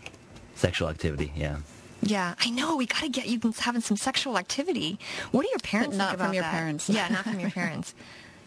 [0.56, 1.32] sexual activity.
[1.36, 1.58] Yeah.
[2.02, 2.76] Yeah, I know.
[2.78, 5.00] We got to get you having some sexual activity.
[5.32, 6.52] What do your parents not think from your that?
[6.52, 6.90] parents.
[6.90, 7.94] Yeah, not from your parents.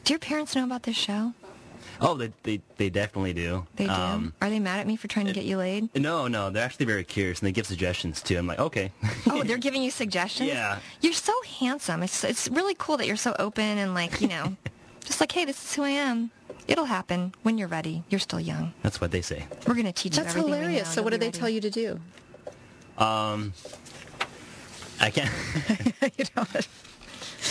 [0.05, 1.33] Do your parents know about this show?
[2.01, 3.67] Oh, they they, they definitely do.
[3.77, 3.91] They do.
[3.93, 5.95] Um, Are they mad at me for trying to get you laid?
[5.95, 8.37] no, no, they're actually very curious and they give suggestions too.
[8.37, 8.91] I'm like, okay.
[9.31, 10.49] Oh, they're giving you suggestions.
[10.49, 10.81] Yeah.
[11.01, 12.03] You're so handsome.
[12.03, 14.57] It's it's really cool that you're so open and like you know,
[15.05, 16.33] just like hey, this is who I am.
[16.67, 18.03] It'll happen when you're ready.
[18.09, 18.73] You're still young.
[18.83, 19.47] That's what they say.
[19.67, 20.89] We're gonna teach you That's everything we hilarious.
[20.89, 20.93] know.
[20.95, 21.39] So You'll what do they ready.
[21.39, 22.01] tell you to do?
[22.99, 23.53] Um,
[25.01, 25.31] I can't.
[26.19, 26.45] you know.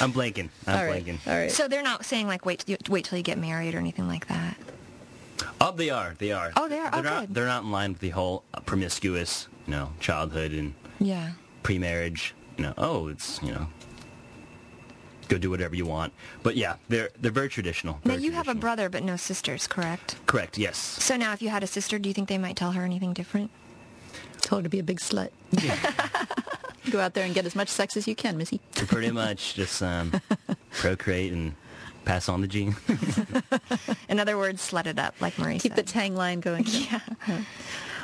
[0.02, 0.50] I'm blanking.
[0.66, 1.06] I'm All right.
[1.06, 1.18] blanking.
[1.28, 1.52] All right.
[1.52, 4.08] So they're not saying like wait till you, wait till you get married or anything
[4.08, 4.58] like that.
[5.62, 6.16] Oh, they are.
[6.18, 6.52] They are.
[6.58, 6.90] Oh, they are?
[6.92, 7.22] They're Oh, not.
[7.28, 7.36] good.
[7.36, 11.32] They're not in line with the whole uh, promiscuous, you know, childhood and Yeah.
[11.64, 12.34] pre-marriage.
[12.58, 13.68] You know, oh, it's you know,
[15.28, 16.14] go do whatever you want.
[16.44, 18.00] But yeah, they're they're very traditional.
[18.06, 18.62] Now very you have a traditional.
[18.62, 20.16] brother but no sisters, correct?
[20.28, 20.58] Correct.
[20.58, 20.78] Yes.
[20.78, 23.14] So now if you had a sister, do you think they might tell her anything
[23.14, 23.50] different?
[24.44, 25.30] Tell her to be a big slut.
[26.92, 28.60] Go out there and get as much sex as you can, Missy.
[28.76, 30.12] Pretty much just um,
[30.72, 31.56] procreate and
[32.04, 32.76] pass on the gene.
[34.10, 36.66] In other words, slut it up, like Marie Keep the tang line going.
[36.68, 37.00] yeah.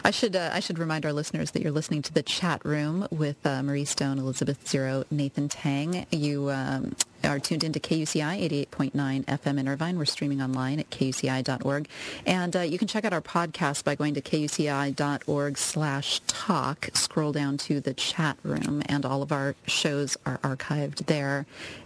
[0.03, 3.07] I should uh, I should remind our listeners that you're listening to the chat room
[3.11, 6.05] with uh, Marie Stone, Elizabeth Zero, Nathan Tang.
[6.11, 9.97] You um, are tuned into KUCI 88.9 FM in Irvine.
[9.97, 11.87] We're streaming online at kuci.org,
[12.25, 16.89] and uh, you can check out our podcast by going to kuci.org/talk.
[16.93, 21.45] Scroll down to the chat room, and all of our shows are archived there.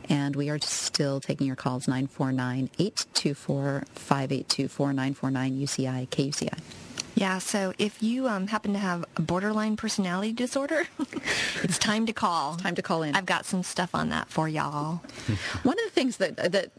[0.09, 6.59] And we are still taking your calls 949-824-5824 949 UCI KUCI.
[7.15, 10.85] Yeah, so if you um, happen to have a borderline personality disorder,
[11.63, 12.55] it's time to call.
[12.55, 13.15] Time to call in.
[13.15, 15.01] I've got some stuff on that for y'all.
[15.63, 16.71] One of the things that that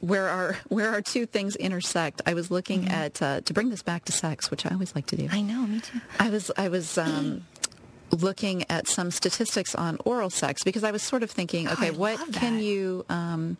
[0.00, 3.82] where our where our two things intersect, I was looking at uh, to bring this
[3.82, 5.28] back to sex, which I always like to do.
[5.30, 6.00] I know, me too.
[6.18, 7.44] I was I was um,
[8.10, 11.88] looking at some statistics on oral sex because I was sort of thinking, Oh, okay,
[11.88, 13.56] I what can you, um,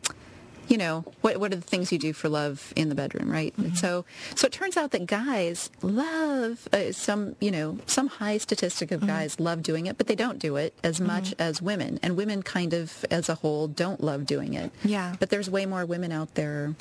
[0.68, 3.54] you know, what what are the things you do for love in the bedroom, right?
[3.56, 3.74] Mm-hmm.
[3.74, 8.88] So so it turns out that guys love uh, some, you know, some high statistic
[8.90, 9.02] Mm-hmm.
[9.04, 12.16] of guys love doing it, but they don't do it as much as women, and
[12.16, 14.70] women kind of as a whole don't love doing it.
[14.84, 15.16] Yeah.
[15.18, 16.74] But there's way more women out there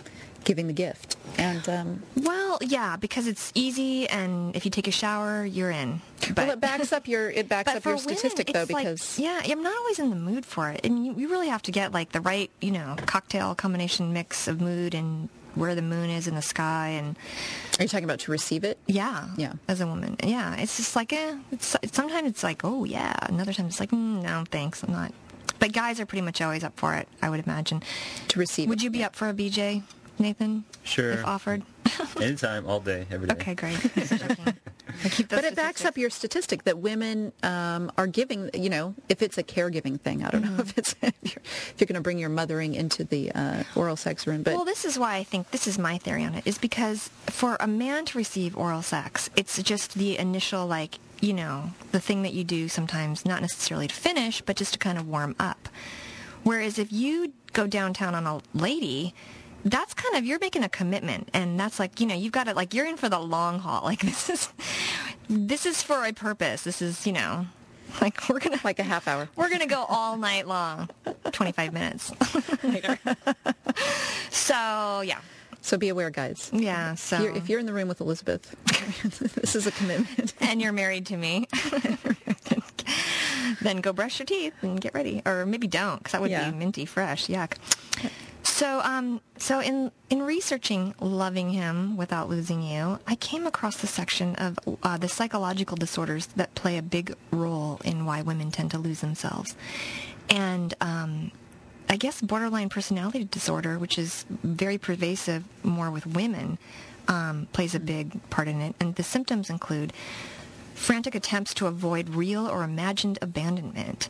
[0.43, 4.91] giving the gift, and um, Well, yeah, because it's easy, and if you take a
[4.91, 6.02] shower, you're in.
[6.30, 8.62] But, well, it backs up your it backs but up for your women, statistic though
[8.64, 11.30] it's like- because yeah, I'm not always in the mood for it, and you, you
[11.30, 15.30] really have to get like the right, you know, cocktail combination mix of mood and
[15.56, 17.16] where the moon is in the sky, and
[17.80, 18.80] are you talking about to receive it?
[18.88, 19.54] yeah, Yeah.
[19.68, 23.54] as a woman, yeah, it's just like, eh, it's sometimes it's like, oh yeah, another
[23.54, 25.14] time it's like, mm, no, thanks, I'm not.
[25.60, 27.84] But guys are pretty much always up for it, I would imagine.
[28.30, 28.84] To receive Would it.
[28.84, 29.84] you be up for a BJ,
[30.18, 30.64] Nathan?
[30.84, 31.12] Sure.
[31.12, 31.62] If offered.
[32.20, 33.34] Anytime, all day, every day.
[33.36, 33.78] Okay, great.
[35.01, 35.12] Just checking.
[35.12, 38.95] I keep But it backs up your statistic that women um, are giving, you know,
[39.10, 40.23] if it's a caregiving thing.
[40.23, 40.56] I don't Mm-hmm.
[40.58, 41.43] know if it's if you're,
[41.77, 44.86] you're going to bring your mothering into the uh, oral sex room, but well, this
[44.86, 48.06] is why I think this is my theory on it is because for a man
[48.06, 52.43] to receive oral sex, it's just the initial like you know the thing that you
[52.43, 55.69] do sometimes, not necessarily to finish, but just to kind of warm up.
[56.43, 59.13] Whereas if you go downtown on a lady.
[59.65, 62.54] That's kind of you're making a commitment, and that's like you know you've got to
[62.54, 63.82] like you're in for the long haul.
[63.93, 64.49] Like this is,
[65.30, 66.63] this is for a purpose.
[66.63, 67.45] This is you know,
[68.02, 69.30] like we're gonna like a half hour.
[69.36, 70.89] we're going to go all night long.
[71.32, 72.12] 25 minutes
[72.63, 72.99] later.
[74.30, 75.19] so, yeah.
[75.62, 76.49] So be aware, guys.
[76.54, 77.15] Yeah, so.
[77.15, 78.54] If you're, if you're in the room with Elizabeth,
[79.36, 80.34] this is a commitment.
[80.41, 81.47] and you're married to me,
[83.62, 85.21] then go brush your teeth and get ready.
[85.26, 86.52] Or maybe don't, because that would Yeah.
[86.52, 87.28] be minty fresh.
[87.28, 87.54] Yuck.
[88.43, 93.88] So, um, so in in researching loving him without losing you, I came across the
[93.88, 98.71] section of uh, the psychological disorders that play a big role in why women tend
[98.71, 99.56] to lose themselves,
[100.29, 101.32] and um,
[101.89, 106.58] I guess borderline personality disorder, which is very pervasive more with women,
[107.08, 108.75] um, plays a big part in it.
[108.79, 109.93] And the symptoms include
[110.73, 114.10] frantic attempts to avoid real or imagined abandonment,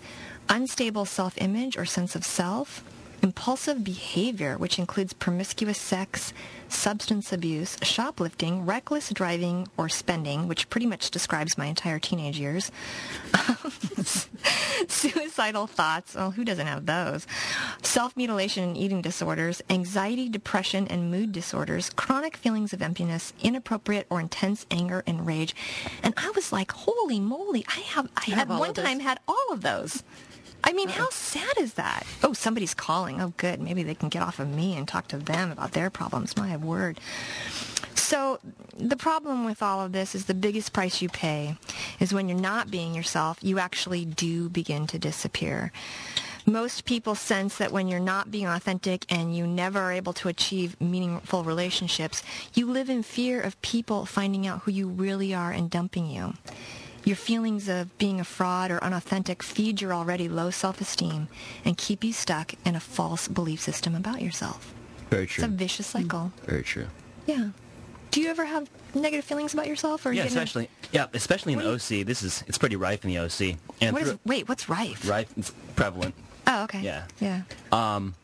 [0.49, 2.83] unstable self-image or sense of self,
[3.23, 6.33] impulsive behavior, which includes promiscuous sex,
[6.67, 12.71] substance abuse, shoplifting, reckless driving or spending, which pretty much describes my entire teenage years,
[14.87, 17.25] suicidal thoughts, well, who doesn't have those?
[17.81, 24.19] Self-mutilation and eating disorders, anxiety, depression, and mood disorders, chronic feelings of emptiness, inappropriate or
[24.19, 25.55] intense anger and rage.
[26.01, 29.51] And I was like, holy moly, I have, I at have one time had all
[29.51, 30.03] of those.
[30.63, 32.05] I mean, how sad is that?
[32.23, 33.21] Oh, somebody's calling.
[33.21, 33.59] Oh, good.
[33.61, 36.37] Maybe they can get off of me and talk to them about their problems.
[36.37, 36.99] My word.
[37.95, 38.39] So
[38.77, 41.57] the problem with all of this is the biggest price you pay
[41.99, 45.71] is when you're not being yourself, you actually do begin to disappear.
[46.45, 50.27] Most people sense that when you're not being authentic and you never are able to
[50.27, 52.21] achieve meaningful relationships,
[52.53, 56.33] you live in fear of people finding out who you really are and dumping you.
[57.05, 61.27] Your feelings of being a fraud or unauthentic feed your already low self-esteem
[61.65, 64.73] and keep you stuck in a false belief system about yourself.
[65.09, 65.43] Very true.
[65.43, 66.31] It's a vicious cycle.
[66.45, 66.87] Very true.
[67.27, 67.49] Yeah.
[68.11, 70.05] Do you ever have negative feelings about yourself?
[70.05, 72.03] Or are you Yeah, getting- especially yeah, especially in the What OC.
[72.03, 73.57] This is it's pretty rife in the OC.
[73.81, 75.07] And What is, through- wait, what's rife?
[75.09, 75.27] rife?
[75.35, 76.15] It's prevalent.
[76.47, 76.81] Oh, okay.
[76.81, 77.03] Yeah.
[77.19, 77.41] Yeah.
[77.71, 78.15] Um,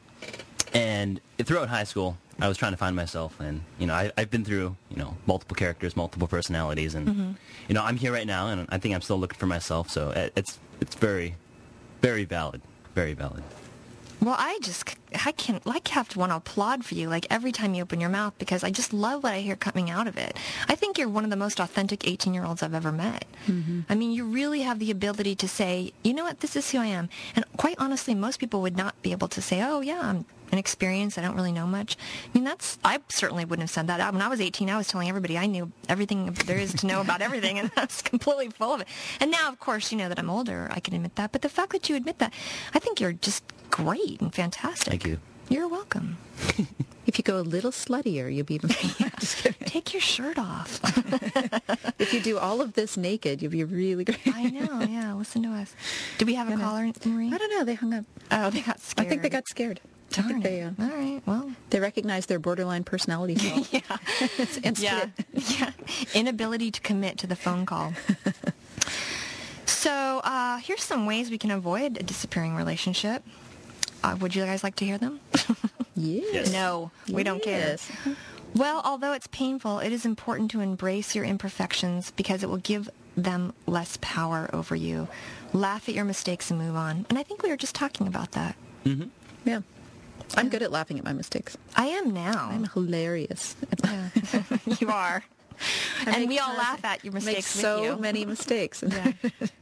[0.74, 4.32] And throughout high school, I was trying to find myself, and you know, I, I've
[4.32, 7.32] been through you know multiple characters, multiple personalities, and Mm-hmm.
[7.68, 9.90] you know, I'm here right now, and I think I'm still looking for myself.
[9.90, 11.36] So it- it's it's very,
[12.02, 12.62] very valid,
[12.96, 13.44] very valid.
[14.22, 17.52] Well, I just, I can, like, have to want to applaud for you, like, every
[17.52, 20.18] time you open your mouth, because I just love what I hear coming out of
[20.18, 20.36] it.
[20.68, 23.26] I think you're one of the most authentic 18-year-olds I've ever met.
[23.48, 23.82] Mm-hmm.
[23.88, 26.80] I mean, you really have the ability to say, you know what, this is who
[26.80, 27.08] I am.
[27.36, 30.58] And quite honestly, most people would not be able to say, oh, yeah, I'm an
[30.58, 31.18] experience.
[31.18, 31.96] I don't really know much.
[32.26, 34.14] I mean, that's, I certainly wouldn't have said that.
[34.14, 37.02] When I was 18, I was telling everybody I knew everything there is to know
[37.02, 38.88] about everything, and I was completely full of it.
[39.20, 41.32] And now, of course, you know that I'm older, I can admit that.
[41.32, 42.34] But the fact that you admit that,
[42.74, 43.44] I think you're just
[43.84, 44.90] great and fantastic.
[44.92, 45.20] Thank you.
[45.50, 46.18] You're welcome.
[47.06, 48.70] If you go a little sluttier, you'll be even.
[48.70, 49.66] Just kidding.
[49.68, 50.80] Take your shirt off.
[52.00, 54.20] if you do all of this naked, you'll be really great.
[54.28, 55.16] I know, yeah.
[55.16, 55.74] Listen to us.
[56.20, 57.34] Do we have a I caller, Marie?
[57.34, 57.64] I don't know.
[57.64, 58.06] They hung up.
[58.30, 59.08] Oh, they got scared.
[59.08, 59.80] I think they got scared.
[59.84, 60.74] I Darn think they it.
[60.80, 61.52] uh, All right, well.
[61.72, 63.34] they recognized their borderline personality
[63.72, 63.82] Yeah.
[64.64, 65.08] and Yeah.
[65.34, 65.72] Yeah.
[66.14, 67.94] inability to commit to the phone call.
[69.66, 73.24] so uh, here's some ways we can avoid a disappearing relationship.
[74.04, 75.20] Uh, would you guys like to hear them?
[75.96, 76.54] Yes.
[76.54, 77.60] no, we don't care.
[77.60, 77.92] Yes.
[78.56, 82.90] Well, although it's painful, it is important to embrace your imperfections because it will give
[83.18, 85.10] them less power over you.
[85.52, 87.06] Laugh at your mistakes and move on.
[87.10, 88.56] And I think we were just talking about that.
[88.86, 89.10] Mhm.
[89.44, 89.60] Yeah.
[90.38, 91.58] I'm good at laughing at my mistakes.
[91.76, 92.48] I am now.
[92.50, 93.58] I'm hilarious.
[93.84, 94.10] Yeah.
[94.80, 95.22] you are.
[96.06, 97.98] And we all laugh at your make mistakes with so you.
[97.98, 98.82] many mistakes.
[98.88, 99.12] Yeah.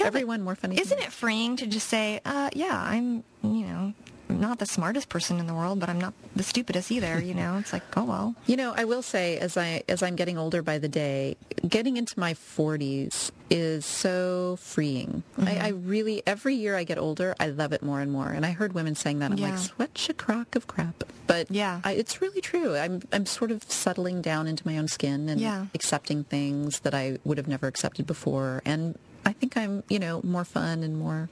[0.00, 0.78] Everyone more funny.
[0.80, 3.92] Isn't it freeing to just say, uh, yeah, I'm, you know,
[4.28, 7.58] not the smartest person in the world, but I'm not the stupidest either, you know?
[7.58, 8.34] It's like, oh, well.
[8.46, 11.36] You know, I will say, as I as I'm getting older by the day,
[11.68, 15.22] getting into my 40s is so freeing.
[15.38, 15.48] Mm-hmm.
[15.48, 18.28] I, I really every year I get older, I love it more and more.
[18.28, 19.30] And I heard women saying that.
[19.30, 19.50] I'm Yeah.
[19.50, 21.04] like, such a crock of crap.
[21.28, 21.80] But Yeah.
[21.84, 22.76] I, it's really true.
[22.76, 25.66] I'm I'm sort of settling down into my own skin and Yeah.
[25.74, 28.62] accepting things that I would have never accepted before.
[28.64, 31.28] And I think I'm, you know, more fun and more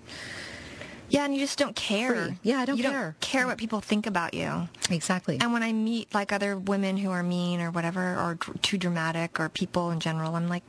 [1.09, 2.27] Yeah, and you just don't care.
[2.29, 2.39] Free.
[2.43, 2.93] Yeah, I don't you care.
[3.13, 4.69] don't care what people think about you.
[4.91, 5.39] exactly.
[5.41, 8.79] And when I meet like other women who are mean or whatever, or dr- too
[8.79, 10.65] dramatic, or people in general, I'm like,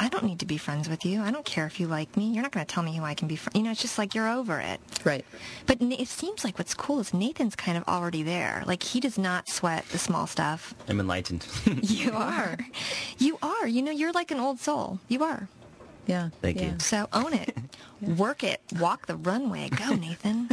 [0.00, 1.22] I don't need to be friends with you.
[1.22, 2.24] I don't care if you like me.
[2.32, 3.36] You're not going to tell me who I can be.
[3.36, 3.50] Fr-.
[3.54, 4.80] You know, it's just like you're over it.
[5.04, 5.24] right.
[5.66, 8.64] But Na- it seems like what's cool is Nathan's kind of already there.
[8.66, 10.74] Like he does not sweat the small stuff.
[10.88, 11.46] I'm enlightened.
[11.82, 12.58] You are.
[13.18, 13.66] You are.
[13.68, 14.98] You know, you're like an old soul.
[15.08, 15.48] You are.
[16.06, 16.30] Yeah.
[16.40, 16.72] Thank yeah.
[16.72, 16.78] you.
[16.78, 17.56] So own it.
[18.00, 18.60] Work it.
[18.78, 19.68] Walk the runway.
[19.68, 20.50] Go, Nathan.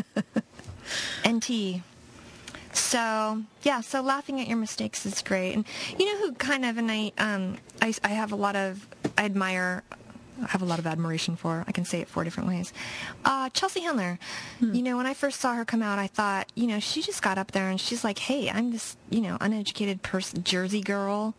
[1.27, 1.81] NT.
[2.73, 5.53] So yeah, so laughing at your mistakes is great.
[5.53, 5.65] And
[5.97, 8.87] you know who kind of and I um I, I have a lot of
[9.17, 9.83] I admire
[10.41, 11.63] I have a lot of admiration for.
[11.67, 12.73] I can say it four different ways.
[13.23, 14.17] Uh, Chelsea Handler.
[14.59, 17.21] You know, when I first saw her come out, I thought, you know, she just
[17.21, 21.35] got up there and she's like, "Hey, I'm this, you know, uneducated person, Jersey girl,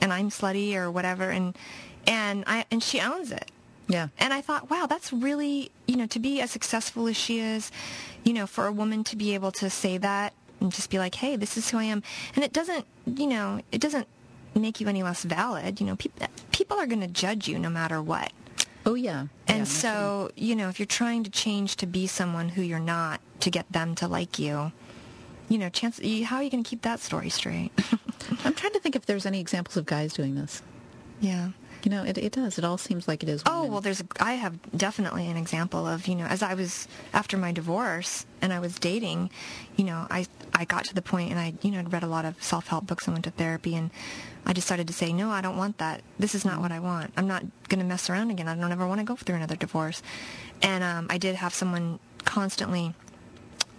[0.00, 1.54] and I'm slutty or whatever," and
[2.10, 3.50] and I and she owns it.
[3.88, 4.08] Yeah.
[4.18, 7.72] And I thought, wow, that's really, you know, to be as successful as she is,
[8.24, 11.14] you know, for a woman to be able to say that and just be like,
[11.16, 12.02] hey, this is who I am.
[12.36, 14.06] And it doesn't, you know, it doesn't
[14.54, 15.80] make you any less valid.
[15.80, 18.32] You know, people people are going to judge you no matter what.
[18.86, 19.26] Oh yeah.
[19.46, 22.78] And Yeah, so, you know, if you're trying to change to be someone who you're
[22.78, 24.72] not to get them to like you,
[25.48, 27.72] you know, chance how are you going to keep that story straight?
[28.44, 30.62] I'm trying to think if there's any examples of guys doing this.
[31.20, 31.50] yeah.
[31.82, 32.58] You know, it, it does.
[32.58, 33.42] It all seems like it is.
[33.46, 36.88] Oh well, there's a, I have definitely an example of you know as I was
[37.12, 39.30] after my divorce and I was dating,
[39.76, 42.06] you know I I got to the point and I you know had read a
[42.06, 43.90] lot of self help books and went to therapy and
[44.44, 47.12] I decided to say no I don't want that this is not what I want
[47.16, 50.02] I'm not gonna mess around again I don't ever want to go through another divorce,
[50.62, 52.94] and um, I did have someone constantly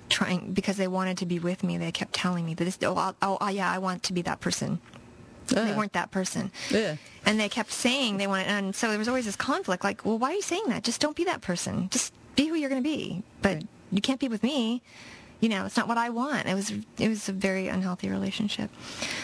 [0.09, 2.95] trying because they wanted to be with me they kept telling me that this oh,
[3.21, 4.79] I'll, oh yeah I want to be that person
[5.55, 6.51] they weren't that person.
[6.73, 6.97] Ugh.
[7.25, 9.83] And they kept saying they wanted, and so there was always this conflict.
[9.83, 10.83] Like, well, why are you saying that?
[10.83, 11.89] Just don't be that person.
[11.91, 13.23] Just be who you're going to be.
[13.41, 13.67] But Right.
[13.91, 14.81] you can't be with me.
[15.41, 16.47] You know, it's not what I want.
[16.47, 18.69] It was it was a very unhealthy relationship.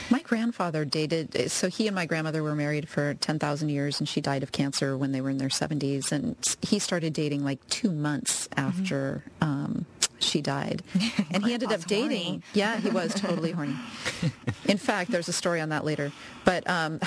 [0.09, 4.19] My grandfather dated, so he and my grandmother were married for 10,000 years and she
[4.19, 6.11] died of cancer when they were in their 70s.
[6.11, 9.85] And he started dating like two months after um,
[10.19, 10.81] she died.
[11.31, 12.23] And he ended up dating.
[12.25, 12.41] horny.
[12.53, 13.75] Yeah, he was totally horny.
[14.65, 16.11] In fact, there's a story on that later.
[16.45, 16.99] But um,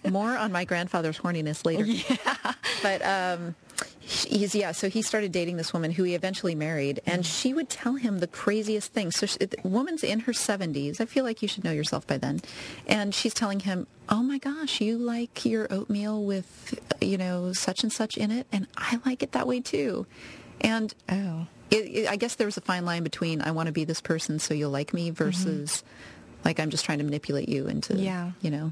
[0.08, 1.84] more on my grandfather's horniness later.
[1.84, 2.54] Yeah.
[2.82, 3.54] But um,
[4.04, 4.72] he's yeah.
[4.72, 8.18] So he started dating this woman who he eventually married, and she would tell him
[8.18, 9.16] the craziest things.
[9.16, 11.00] So she, the woman's in her seventies.
[11.00, 12.40] I feel like you should know yourself by then,
[12.86, 17.82] and she's telling him, "Oh my gosh, you like your oatmeal with you know such
[17.82, 20.06] and such in it, and I like it that way too."
[20.60, 21.46] And Oh.
[21.70, 24.00] it, it, I guess there was a fine line between I want to be this
[24.00, 25.14] person so you'll like me mm-hmm.
[25.24, 25.82] versus
[26.44, 28.30] like I'm just trying to manipulate you into Yeah.
[28.42, 28.70] you know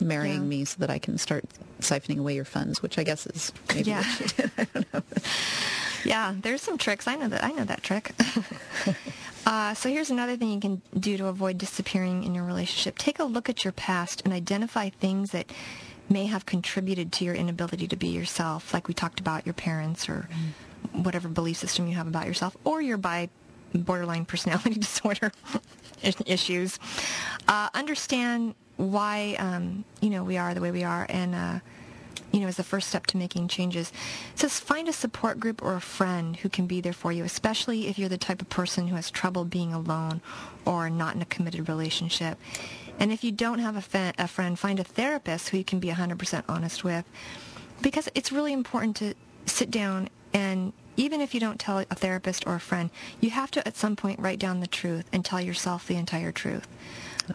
[0.00, 0.48] marrying Yeah.
[0.48, 1.44] me so that I can start
[1.80, 3.98] siphoning away your funds, which I guess is maybe Yeah.
[3.98, 4.50] what she did.
[4.58, 5.02] I don't know.
[6.04, 7.06] Yeah, there's some tricks.
[7.06, 7.44] I know that.
[7.44, 8.12] I know that trick.
[9.46, 12.96] uh, so here's another thing you can do to avoid disappearing in your relationship.
[12.98, 15.50] Take a look at your past and identify things that
[16.08, 20.08] may have contributed to your inability to be yourself, like we talked about your parents
[20.08, 20.28] or
[20.92, 23.28] whatever belief system you have about yourself, or your bi
[23.74, 25.30] borderline personality disorder
[26.26, 26.78] issues.
[27.46, 31.58] Uh, understand why um, you know we are the way we are, and uh,
[32.32, 33.92] you know, as the first step to making changes.
[34.32, 37.24] It says find a support group or a friend who can be there for you,
[37.24, 40.20] especially if you're the type of person who has trouble being alone
[40.64, 42.38] or not in a committed relationship.
[42.98, 45.88] And if you don't have a, a friend, find a therapist who you can be
[45.88, 47.04] 100% honest with.
[47.80, 49.14] Because it's really important to
[49.46, 53.50] sit down and even if you don't tell a therapist or a friend, you have
[53.52, 56.68] to at some point write down the truth and tell yourself the entire truth.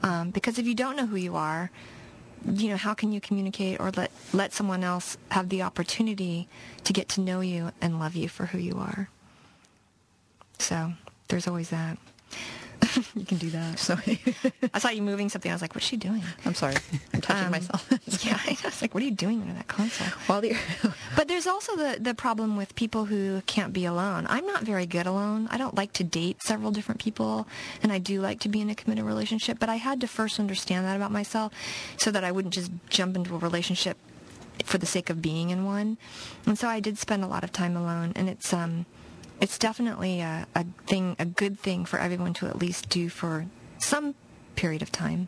[0.03, 1.71] Um, because if you don't know who you are,
[2.45, 6.47] you know, how can you communicate or let let someone else have the opportunity
[6.83, 9.09] to get to know you and love you for who you are?
[10.59, 10.93] So
[11.27, 11.97] there's always that.
[13.15, 13.79] you can do that.
[13.79, 13.97] So
[14.73, 15.51] I saw you moving something.
[15.51, 16.23] I was like, what's she doing?
[16.45, 16.75] I'm sorry.
[17.13, 17.87] I'm touching Um, myself.
[18.25, 20.07] yeah, I was like, what are you doing under that console?
[20.27, 20.57] While you're,
[21.15, 24.25] But there's also the, the problem with people who can't be alone.
[24.29, 25.47] I'm not very good alone.
[25.51, 27.47] I don't like to date several different people,
[27.81, 30.39] and I do like to be in a committed relationship, but I had to first
[30.39, 31.53] understand that about myself
[31.97, 33.97] so that I wouldn't just jump into a relationship
[34.63, 35.97] for the sake of being in one.
[36.45, 38.85] And so I did spend a lot of time alone, and it's um
[39.41, 43.45] it's definitely a, a thing a good thing for everyone to at least do for
[43.79, 44.15] some
[44.55, 45.27] period of time.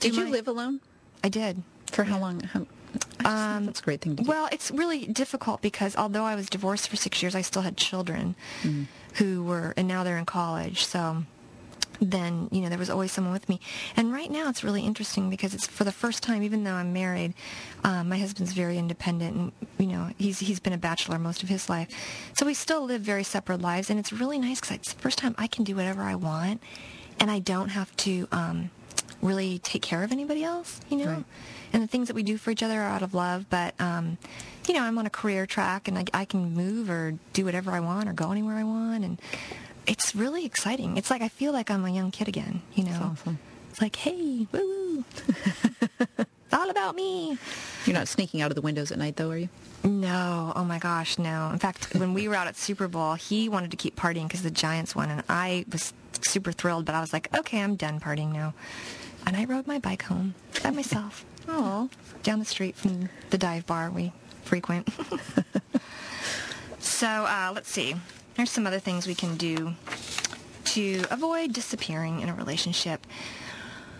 [0.00, 0.80] did you live alone?
[1.22, 1.62] I did.
[1.90, 2.40] For how long?
[2.40, 4.28] How, I just think Um, that's a great thing to do.
[4.28, 7.76] Well, it's really difficult because although I was divorced for six years, I still had
[7.76, 8.86] children Mm.
[9.14, 10.84] who were, and now they're in college.
[10.84, 11.24] So
[12.00, 13.60] then, you know, there was always someone with me.
[13.96, 16.92] And right now it's really interesting because it's for the first time, even though I'm
[16.92, 17.34] married,
[17.84, 21.48] um, my husband's very independent and, you know, he's, he's been a bachelor most of
[21.48, 21.88] his life.
[22.34, 25.18] So we still live very separate lives and it's really nice because it's the first
[25.18, 26.60] time I can do whatever I want
[27.20, 28.70] and I don't have to, um,
[29.22, 31.06] really take care of anybody else, you know?
[31.06, 31.24] Right.
[31.72, 34.18] And the things that we do for each other are out of love, but, um,
[34.68, 37.72] you know, I'm on a career track and I, I can move or do whatever
[37.72, 39.04] I want or go anywhere I want.
[39.04, 39.20] And
[39.86, 40.96] it's really exciting.
[40.96, 43.12] It's like I feel like I'm a young kid again, you know?
[43.12, 43.38] Awesome.
[43.70, 45.04] It's like, hey, woo woo.
[46.18, 47.36] it's all about me.
[47.86, 49.48] You're not sneaking out of the windows at night, though, are you?
[49.82, 51.50] No, oh my gosh, no.
[51.52, 54.42] In fact, when we were out at Super Bowl, he wanted to keep partying because
[54.42, 58.00] the Giants won, and I was super thrilled, but I was like, okay, I'm done
[58.00, 58.54] partying now.
[59.26, 61.90] And I rode my bike home by myself Oh,
[62.22, 64.12] down the street from the dive bar we
[64.44, 64.88] frequent.
[66.78, 67.96] so uh, let's see.
[68.36, 69.74] There's some other things we can do
[70.64, 73.06] to avoid disappearing in a relationship.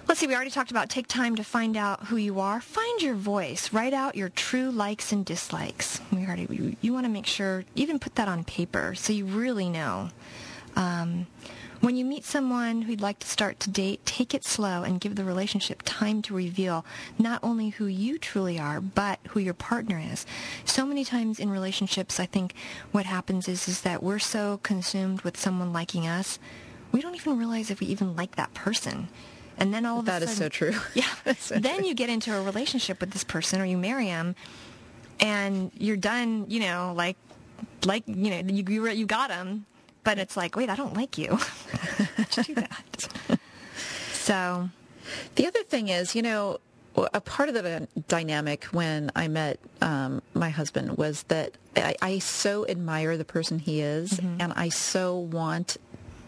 [0.07, 2.61] Let's see, we already talked about take time to find out who you are.
[2.61, 3.73] Find your voice.
[3.73, 6.01] Write out your true likes and dislikes.
[6.13, 9.25] We already, you, you want to make sure, even put that on paper so you
[9.25, 10.11] really know.
[10.77, 11.27] Um,
[11.85, 15.17] when you meet someone who'd like to start to date, take it slow and give
[15.17, 16.83] the relationship time to reveal
[17.19, 20.25] not only who you truly are, but who your partner is.
[20.65, 22.55] So many times in relationships, I think
[22.91, 26.39] what happens is, is that we're so consumed with someone liking us,
[26.91, 29.09] we don't even realize if we even like that person.
[29.59, 30.75] And then all of that a is sudden, so true.
[30.95, 31.35] yeah.
[31.35, 31.89] So then true.
[31.89, 34.37] you get into a relationship with this person or you marry him
[35.21, 37.19] and you're done, you know, like,
[37.85, 39.67] like, you know, you, you, you got him,
[40.05, 41.39] but it's like, wait, I don't like you.
[42.43, 43.09] Do that?
[44.13, 44.69] so,
[45.35, 46.59] The other thing is, you know,
[46.97, 52.19] a part of the dynamic when I met um, my husband was that I, I
[52.21, 55.77] so admire the person he is, and I so want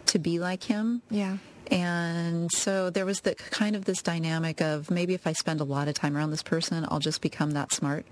[0.07, 1.01] to be like him.
[1.09, 1.37] yeah.
[1.69, 5.65] And so there was the kind of this dynamic of maybe if I spend a
[5.65, 8.05] lot of time around this person, I'll just become that smart.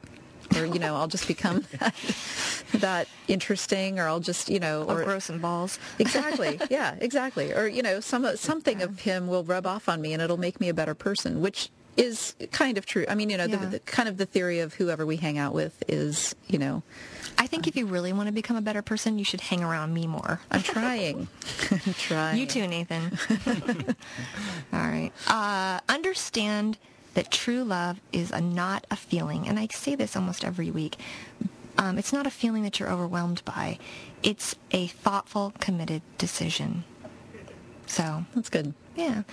[0.56, 1.66] Or, you know, I'll just become
[2.74, 5.80] that, interesting or I'll just, you know, I'll or grow some balls.
[6.00, 6.60] exactly.
[6.70, 7.52] Yeah, exactly.
[7.54, 10.60] Or, you know, some something of him will rub off on me and it'll make
[10.62, 13.06] me a better person, which is kind of true.
[13.08, 13.56] I mean, you know, Yeah.
[13.56, 16.84] the, the kind of the theory of whoever we hang out with is, you know,
[17.38, 19.94] I think if you really want to become a better person, you should hang around
[19.94, 20.40] me more.
[20.52, 21.28] I'm trying.
[21.72, 22.38] I'm trying.
[22.40, 23.18] You too, Nathan.
[24.74, 25.12] All right.
[25.28, 26.78] Uh, understand
[27.16, 30.98] that true love is a, not a feeling, and I say this almost every week.
[31.78, 33.80] Um, it's not a feeling that you're overwhelmed by.
[34.24, 36.86] It's a thoughtful, committed decision.
[37.88, 38.74] So, That's good.
[38.96, 39.24] yeah.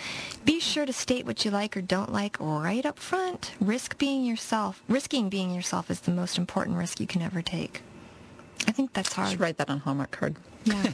[0.45, 3.53] Be sure to state what you like or don't like right up front.
[3.61, 4.83] Risk being yourself.
[4.89, 7.83] Risking being yourself is the most important risk you can ever take.
[8.67, 9.31] I think that's hard.
[9.31, 10.37] should write that on Hallmark card.
[10.65, 10.93] Yeah.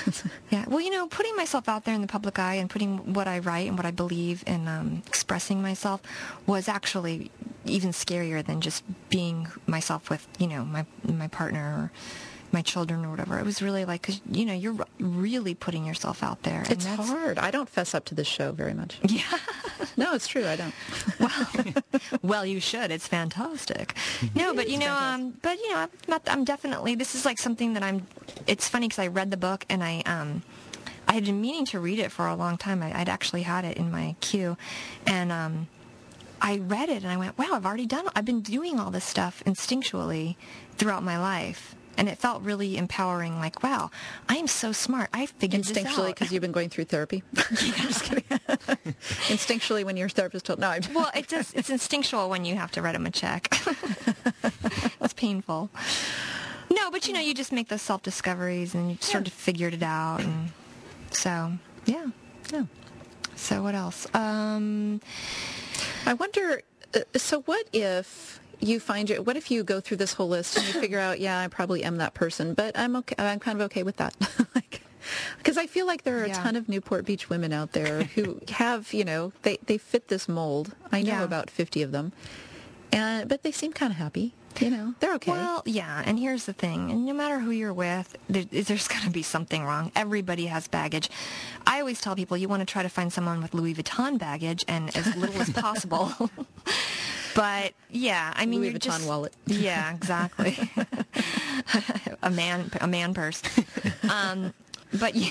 [0.50, 0.64] yeah.
[0.68, 3.38] Well, you know, putting myself out there in the public eye and putting what I
[3.40, 6.00] write and what I believe and um, expressing myself
[6.46, 7.30] was actually
[7.64, 11.92] even scarier than just being myself with, you know, my my partner or
[12.52, 13.38] my children or whatever.
[13.38, 16.60] It was really like, 'cause, you know, you're really putting yourself out there.
[16.60, 17.38] and It's that's- hard.
[17.38, 18.98] I don't fess up to this show very much.
[19.08, 19.22] Yeah.
[19.96, 20.46] No, it's true.
[20.46, 20.74] I don't.
[22.22, 22.90] well, you should.
[22.90, 23.94] It's fantastic.
[24.34, 26.22] No, but you know, um, but you know, I'm not.
[26.26, 26.94] I'm definitely.
[26.94, 28.06] This is like something that I'm.
[28.46, 30.42] It's funny because I read the book and I um,
[31.06, 32.82] I had been meaning to read it for a long time.
[32.82, 34.56] I, I'd actually had it in my queue,
[35.06, 35.68] and um,
[36.40, 38.08] I read it and I went, wow, I've already done.
[38.14, 40.36] I've been doing all this stuff instinctually
[40.76, 41.74] throughout my life.
[41.98, 43.90] And it felt really empowering, like, wow,
[44.28, 45.10] I am so smart.
[45.12, 45.84] I figured this out.
[45.84, 47.22] Instinctually, because you've been going through therapy.
[47.36, 48.24] I'm just kidding.
[49.28, 52.70] Instinctually, when your therapist told, no, I'm Well, it just it's instinctual when you have
[52.72, 53.52] to write them a check.
[55.00, 55.70] it's painful.
[56.70, 59.74] No, but you know, you just make those self discoveries and you sort of figured
[59.74, 60.50] it out and
[61.10, 61.52] so
[61.86, 62.06] yeah.
[62.52, 62.64] Yeah.
[63.34, 64.06] So what else?
[64.14, 65.00] Um
[66.06, 66.62] I wonder
[66.94, 70.56] Uh, so what if you find your, what if you go through this whole list
[70.56, 73.14] and you figure out, yeah, I probably am that person, but I'm okay.
[73.18, 74.14] I'm kind of okay with that.
[74.54, 74.82] like,
[75.38, 78.40] because I feel like there are a ton of Newport Beach women out there who
[78.50, 80.74] have, you know, they, they fit this mold.
[80.92, 81.22] I know Yeah.
[81.24, 82.12] about 50 of them.
[82.92, 84.34] And, but they seem kind of happy.
[84.60, 85.30] You know, they're okay.
[85.30, 86.90] Well, yeah, and here's the thing.
[86.90, 89.92] And no matter who you're with, there, there's going to be something wrong.
[89.94, 91.10] Everybody has baggage.
[91.64, 94.64] I always tell people you want to try to find someone with Louis Vuitton baggage
[94.66, 96.12] and as little as possible.
[97.38, 99.32] But yeah, I mean, Louis you're Vuitton just, wallet.
[99.46, 100.58] Yeah, exactly.
[102.22, 103.40] a man, a man purse.
[104.10, 104.52] Um,
[104.92, 105.30] but yeah,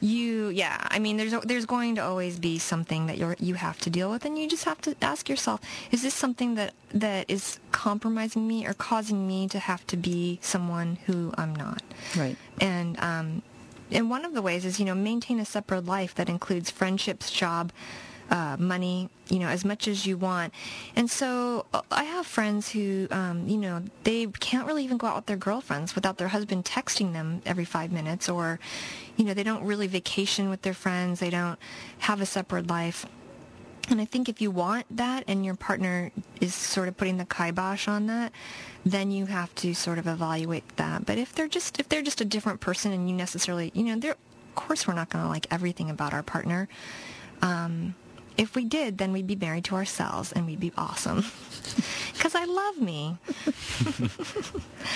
[0.00, 0.86] you, yeah.
[0.90, 4.10] I mean, there's there's going to always be something that you you have to deal
[4.10, 5.60] with, and you just have to ask yourself:
[5.90, 10.38] Is this something that that is compromising me or causing me to have to be
[10.40, 11.82] someone who I'm not?
[12.16, 12.36] right.
[12.62, 13.42] And um,
[13.90, 17.30] and one of the ways is you know maintain a separate life that includes friendships,
[17.30, 17.72] job,
[18.30, 20.52] uh, money, you know, as much as you want.
[20.96, 25.08] And so uh, I have friends who, um, you know, they can't really even go
[25.08, 28.60] out with their girlfriends without their husband texting them every five minutes, or,
[29.16, 31.20] you know, they don't really vacation with their friends.
[31.20, 31.58] They don't
[31.98, 33.06] have a separate life.
[33.88, 37.24] And I think if you want that and your partner is sort of putting the
[37.24, 38.32] kibosh on that,
[38.86, 41.04] then you have to sort of evaluate that.
[41.04, 43.96] But if they're just if they're just a different person and you necessarily, you know,
[43.96, 46.68] they're of course we're not going to like everything about our partner.
[47.42, 47.94] Um,
[48.36, 51.24] if we did, then we'd be married to ourselves and we'd be awesome.
[52.12, 53.16] Because I love me.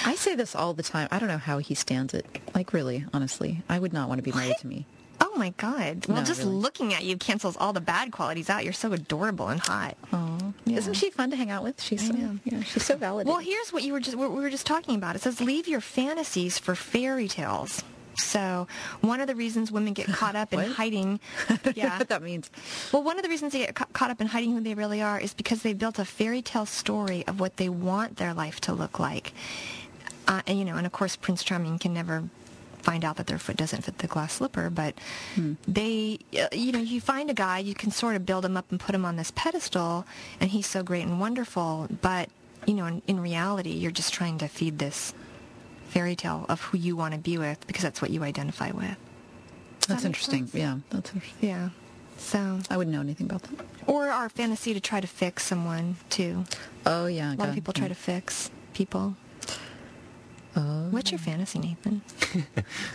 [0.05, 1.09] I say this all the time.
[1.11, 2.26] I don't know how he stands it.
[2.55, 3.62] Like, really, honestly.
[3.68, 4.59] I would not want to be married What?
[4.61, 4.85] to me.
[5.22, 6.07] Oh my God.
[6.07, 6.53] Well, No, just really.
[6.57, 8.62] looking at you cancels all the bad qualities out.
[8.64, 9.97] You're so adorable and hot.
[10.12, 10.76] Oh, Yeah.
[10.78, 11.80] Isn't she fun to hang out with?
[11.80, 12.39] She's so, know.
[12.45, 13.26] yeah, she's so validating.
[13.26, 15.16] Well, here's what you were just what we were just talking about.
[15.16, 17.82] It says leave your fantasies for fairy tales.
[18.17, 18.67] So
[19.01, 21.99] one of the reasons women get caught up in hiding, I don't know yeah.
[21.99, 22.51] what that means.
[22.93, 25.03] Well, one of the reasons they get ca- caught up in hiding who they really
[25.03, 28.61] are is because they built a fairy tale story of what they want their life
[28.62, 29.33] to look like.
[30.27, 32.25] Uh, and you know, and of course, Prince Charming can never
[32.85, 34.71] find out that their foot doesn't fit the glass slipper.
[34.71, 34.95] But
[35.67, 38.67] they, uh, you know, you find a guy, you can sort of build him up
[38.71, 40.07] and put him on this pedestal,
[40.41, 41.89] and he's so great and wonderful.
[42.01, 42.29] But
[42.67, 45.15] you know, in, in reality, you're just trying to feed this
[45.95, 48.85] fairy tale of who you want to be with because that's what you identify with.
[48.85, 50.47] Does that That's make interesting.
[50.49, 50.55] sense?
[50.55, 51.49] Yeah, that's interesting.
[51.49, 51.69] Yeah.
[52.19, 53.65] So I wouldn't know anything about that.
[53.87, 56.45] or our fantasy to try to fix someone too.
[56.87, 57.35] Oh, yeah.
[57.35, 59.17] A lot of people try to fix people.
[60.57, 60.89] Oh.
[60.91, 62.03] What's your fantasy, Nathan?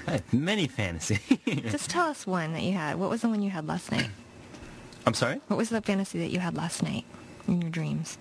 [0.08, 1.20] I have many fantasy.
[1.45, 2.95] Just tell us one that you had.
[2.97, 4.10] What was the one you had last night?
[5.06, 5.41] I'm sorry?
[5.47, 7.04] What was the fantasy that you had last night
[7.47, 8.18] in your dreams?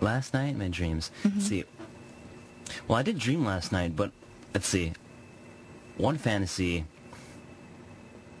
[0.00, 1.10] Last night, in my dreams.
[1.24, 1.64] Let's see.
[2.88, 4.12] Well, I did dream last night, but
[4.54, 4.92] let's see.
[5.96, 6.84] One fantasy.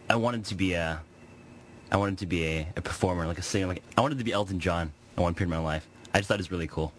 [0.08, 1.00] I wanted to be a.
[1.90, 3.66] I wanted to be a, a performer, like a singer.
[3.66, 5.86] Like I wanted to be Elton John at one period of my life.
[6.14, 6.92] I just thought it was really cool.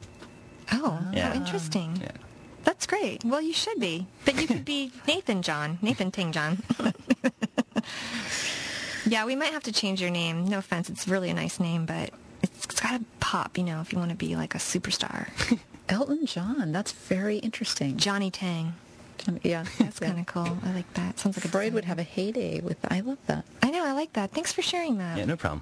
[0.71, 1.29] Oh, Yeah.
[1.29, 1.97] how interesting.
[2.01, 2.11] Yeah.
[2.63, 3.23] That's great.
[3.23, 4.07] Well, you should be.
[4.25, 5.79] But you could be Nathan John.
[5.81, 6.61] Nathan Ting John.
[9.05, 10.45] yeah, we might have to change your name.
[10.45, 10.89] No offense.
[10.89, 12.11] It's really a nice name, but
[12.43, 15.29] it's, it's got to pop, you know, if you want to be like a superstar.
[15.89, 16.71] Elton John.
[16.71, 17.97] That's very interesting.
[17.97, 18.73] Johnny Tang.
[19.17, 20.07] John- Yeah, That's yeah.
[20.07, 20.57] kind of cool.
[20.63, 21.19] I like that.
[21.19, 22.77] Sounds like a Freud would have a heyday with.
[22.91, 23.45] I love that.
[23.63, 23.85] I know.
[23.85, 24.31] I like that.
[24.31, 25.17] Thanks for sharing that.
[25.17, 25.61] Yeah, no problem.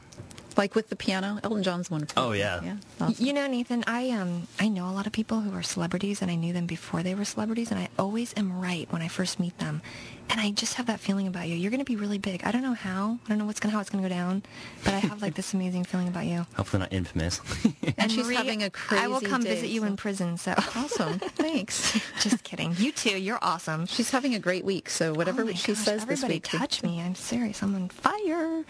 [0.57, 2.21] Like with the piano, Elton John's wonderful.
[2.23, 2.61] Oh, yeah.
[2.63, 2.77] yeah.
[3.01, 3.25] Awesome.
[3.25, 6.31] You know, Nathan, I um I know a lot of people who are celebrities, and
[6.31, 9.37] I knew them before they were celebrities, and I always am right when I first
[9.39, 9.81] meet them,
[10.29, 11.55] and I just have that feeling about you.
[11.55, 12.43] You're going to be really big.
[12.45, 13.19] I don't know how.
[13.25, 14.43] I don't know what's going to how it's going to go down,
[14.85, 16.45] but I have like this amazing feeling about you.
[16.55, 17.41] Hopefully not infamous.
[17.97, 20.37] And she's having a I will come day, visit you so- in prison.
[20.37, 21.19] So Awesome.
[21.19, 21.99] Thanks.
[22.19, 22.75] just kidding.
[22.77, 23.17] You too.
[23.19, 23.85] You're awesome.
[23.87, 26.43] She's having a great week, so whatever oh she gosh, says this everybody week.
[26.43, 27.01] touch me.
[27.01, 27.61] I'm serious.
[27.63, 28.63] I'm on fire.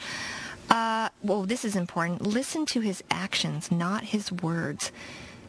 [0.70, 2.22] Uh, well, this is important.
[2.22, 4.91] Listen to his actions, not his words.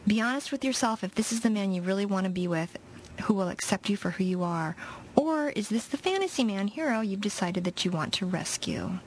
[0.05, 2.77] Be honest with yourself if this is the man you really want to be with
[3.23, 4.75] who will accept you for who you are.
[5.15, 8.99] Or is this the fantasy man hero you've decided that you want to rescue?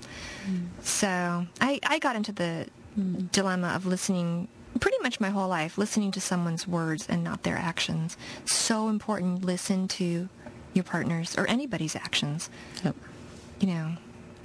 [0.83, 2.67] So I, I got into the
[3.31, 4.49] dilemma of listening
[4.81, 8.17] pretty much my whole life, listening to someone's words and not their actions.
[8.45, 9.45] So important.
[9.45, 10.29] Listen to
[10.75, 12.51] your partner's or anybody's actions.
[12.85, 12.97] Yep.
[13.61, 13.93] You know,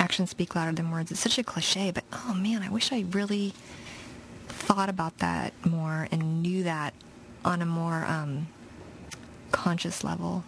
[0.06, 1.10] actions speak louder than words.
[1.12, 3.54] It's such a cliche, but oh man, I wish I really
[4.48, 6.94] thought about that more and knew that
[7.44, 8.48] on a more um,
[9.52, 10.44] conscious level.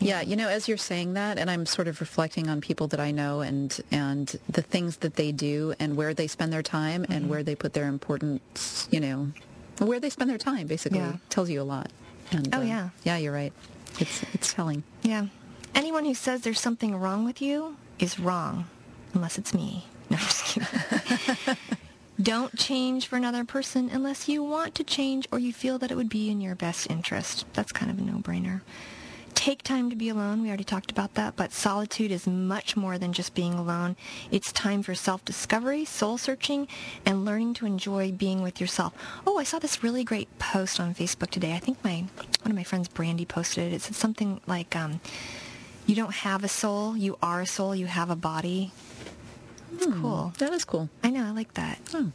[0.00, 2.98] Yeah, you know, as you're saying that, and I'm sort of reflecting on people that
[2.98, 7.06] I know and and the things that they do and where they spend their time
[7.08, 9.30] and where they put their importance, you know,
[9.78, 11.16] where they spend their time basically Yeah.
[11.28, 11.90] tells you a lot.
[12.32, 12.88] And, Oh, uh, yeah.
[13.04, 13.52] yeah, you're right.
[14.00, 14.82] It's it's telling.
[15.02, 15.26] Yeah.
[15.74, 18.64] Anyone who says there's something wrong with you is wrong,
[19.14, 19.86] unless it's me.
[20.08, 21.56] No, I'm just kidding.
[22.22, 25.96] Don't change for another person unless you want to change or you feel that it
[25.96, 27.46] would be in your best interest.
[27.54, 28.60] That's kind of a no-brainer.
[29.34, 30.42] Take time to be alone.
[30.42, 33.96] We already talked about that, but solitude is much more than just being alone.
[34.30, 36.68] It's time for self-discovery, soul-searching,
[37.06, 38.92] and learning to enjoy being with yourself.
[39.26, 41.54] Oh, I saw this really great post on Facebook today.
[41.54, 42.04] I think my
[42.42, 43.74] one of my friends, Brandy, posted it.
[43.74, 45.00] It said something like, um,
[45.86, 46.96] "You don't have a soul.
[46.96, 47.74] You are a soul.
[47.74, 48.72] You have a body."
[49.80, 50.02] It's hmm.
[50.02, 50.32] cool.
[50.38, 50.88] That is cool.
[51.02, 51.24] I know.
[51.24, 51.78] I like that.
[51.94, 52.12] Oh.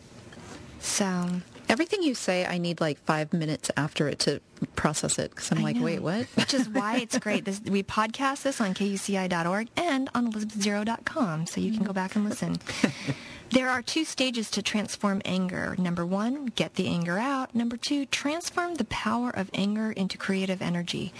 [0.80, 4.40] So Everything you say, I need like five minutes after it to
[4.76, 5.84] process it because I'm I like, know.
[5.84, 6.26] wait, what?
[6.36, 7.46] Which is why it's great.
[7.46, 12.24] This, we podcast this on kuci.org and on elizabethzero.com, so you can go back and
[12.24, 12.58] listen.
[13.50, 15.76] there are two stages to transform anger.
[15.80, 17.56] Number one, get the anger out.
[17.56, 21.14] Number two, transform the power of anger into creative energy.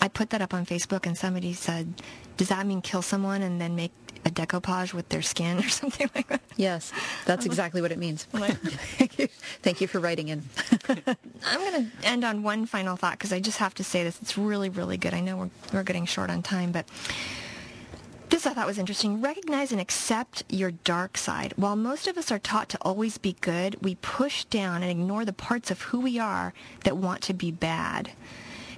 [0.00, 2.00] I put that up on Facebook, and somebody said,
[2.36, 3.92] "Does that mean kill someone and then make
[4.24, 6.92] a decoupage with their skin or something like that?" Yes,
[7.24, 8.24] that's exactly what it means.
[8.32, 9.28] Thank you.
[9.62, 10.42] Thank you for writing in.
[10.88, 14.20] I'm going to end on one final thought because I just have to say this.
[14.20, 15.14] It's really, really good.
[15.14, 16.86] I know we're, we're getting short on time, but
[18.34, 19.20] this I thought was interesting.
[19.20, 21.52] Recognize and accept your dark side.
[21.56, 25.24] While most of us are taught to always be good, we push down and ignore
[25.24, 26.52] the parts of who we are
[26.82, 28.10] that want to be bad.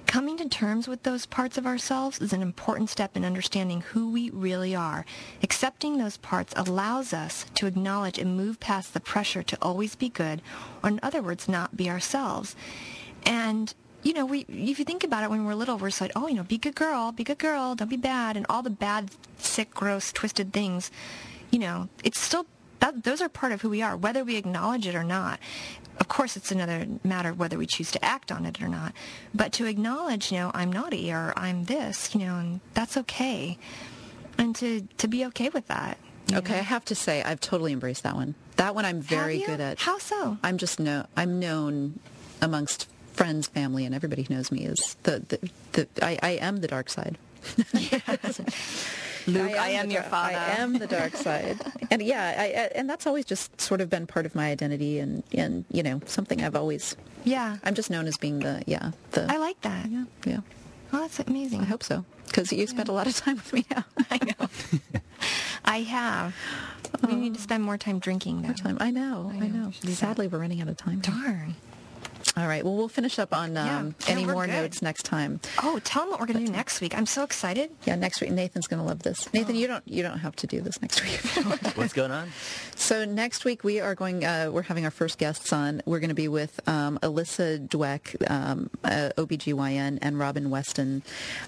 [0.07, 4.09] Coming to terms with those parts of ourselves is an important step in understanding who
[4.09, 5.05] we really are.
[5.43, 10.07] Accepting those parts allows us to acknowledge and move past the pressure to always be
[10.07, 10.41] good,
[10.81, 12.55] or in other words, not be ourselves.
[13.25, 16.13] And you know, we if you think about it, when we're little, we're just like,
[16.15, 18.45] oh, you know, be a good girl, be a good girl, don't be bad, and
[18.49, 20.89] all the bad, sick, gross, twisted things.
[21.51, 22.45] You know, it's still
[22.79, 25.39] that those are part of who we are, whether we acknowledge it or not.
[25.99, 28.93] Of course, it's another matter of whether we choose to act on it or not.
[29.33, 33.57] But to acknowledge, you know, I'm naughty or I'm this, you know, and that's okay,
[34.37, 35.97] and to to be okay with that.
[36.33, 38.35] Okay, I have to say I've totally embraced that one.
[38.57, 39.79] That one I'm very good at.
[39.79, 40.37] How so?
[40.43, 41.05] I'm just no.
[41.15, 41.99] I'm known
[42.41, 46.57] amongst friends, family, and everybody who knows me as the the, the I, I am
[46.57, 47.17] the dark side.
[49.27, 50.37] Luke, I am the your dar- father.
[50.37, 51.59] I am the dark side,
[51.91, 54.99] and yeah, I, I, and that's always just sort of been part of my identity,
[54.99, 56.95] and and you know something I've always.
[57.23, 59.29] Yeah, I'm just known as being the yeah the.
[59.29, 59.89] I like that.
[59.89, 60.39] yeah yeah.
[60.93, 61.61] Oh, that's amazing.
[61.61, 63.83] I hope so because you spent a lot of time with me now.
[64.11, 64.49] I know.
[65.65, 66.35] I have.
[67.07, 67.43] We need to oh.
[67.43, 68.53] spend more time drinking, though.
[68.53, 68.77] time.
[68.79, 69.31] I know.
[69.33, 69.65] I I know.
[69.65, 69.71] know.
[69.81, 69.91] That.
[69.91, 70.99] Sadly, we're running out of time.
[70.99, 71.55] Darn.
[72.35, 72.63] All right.
[72.63, 74.53] Well, we'll finish up on um, Yeah, any we're more good.
[74.53, 75.39] notes next time.
[75.63, 76.95] Oh, tell them what we're going to do next week.
[76.95, 77.71] I'm so excited.
[77.85, 79.31] Yeah, next week Nathan's going to love this.
[79.33, 79.59] Nathan, Oh.
[79.59, 81.19] you don't you don't have to do this next week.
[81.75, 82.29] What's going on?
[82.75, 84.23] so next week we are going.
[84.23, 85.81] Uh, we're having our first guests on.
[85.85, 91.01] We're going to be with um, Alyssa Dweck, um, uh, OBGYN, and Robin Westen,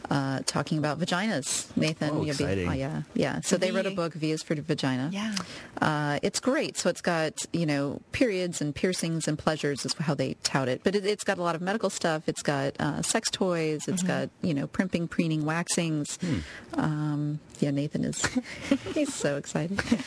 [0.09, 1.67] uh, talking about vaginas.
[1.77, 2.65] Nathan, Oh, you'll exciting.
[2.65, 3.41] Be, oh, yeah, yeah.
[3.41, 5.09] So they wrote a book, V is for Vagina.
[5.13, 5.35] Yeah.
[5.79, 6.77] Uh, it's great.
[6.77, 10.68] So it's got, you know, periods and piercings and pleasures is how they tout it.
[10.83, 12.23] But it, it's got a lot of medical stuff.
[12.27, 13.87] It's got uh, sex toys.
[13.87, 16.17] It's got, you know, primping, preening, waxings.
[16.75, 18.23] Um, yeah, Nathan is,
[18.93, 19.81] he's so excited.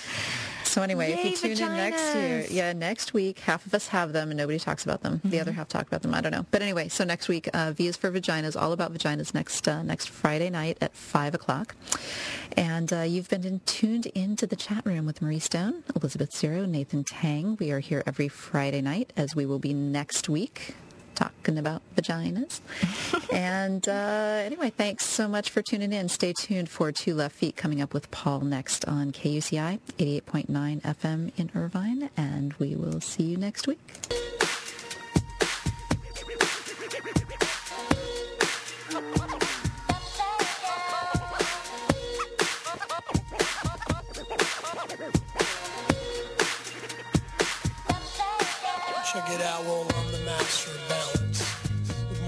[0.72, 4.14] So anyway, if you tune in next year, yeah, next week, half of us have
[4.14, 5.20] them and nobody talks about them.
[5.22, 6.14] The other half talk about them.
[6.14, 6.46] I don't know.
[6.50, 9.82] But anyway, so next week, uh, V is for Vaginas, all about vaginas next uh,
[9.82, 11.76] next Friday night at 5 o'clock.
[12.56, 16.64] And uh, you've been in, tuned into the chat room with Marie Stone, Elizabeth Zero,
[16.64, 17.58] Nathan Tang.
[17.60, 20.74] We are here every Friday night, as we will be next week
[21.14, 22.60] talking about vaginas.
[23.32, 26.08] and uh, anyway, thanks so much for tuning in.
[26.08, 31.32] Stay tuned for Two Left Feet coming up with Paul next on KUCI 88.9 FM
[31.36, 32.10] in Irvine.
[32.16, 33.78] And we will see you next week.
[49.12, 50.91] Check it out, well, I'm the master of balance with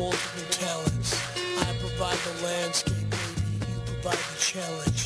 [0.05, 1.17] multiple talents.
[1.65, 3.41] I provide the landscape, baby.
[3.73, 5.01] You provide the challenge.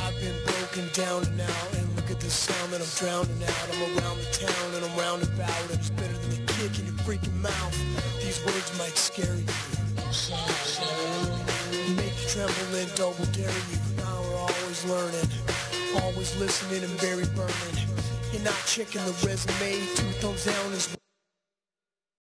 [0.00, 3.66] I've been broken down and out, and look at the sound that I'm drowning out.
[3.68, 7.00] I'm around the town and I'm roundabout, and it's better than a kick in your
[7.04, 7.76] freaking mouth.
[8.24, 9.44] These words might scare you,
[12.00, 13.78] make you tremble and double dare you.
[14.00, 15.28] Now we're always learning,
[16.00, 17.76] always listening and very burning.
[18.32, 19.84] You're not checking the resume.
[19.96, 20.88] Two thumbs down is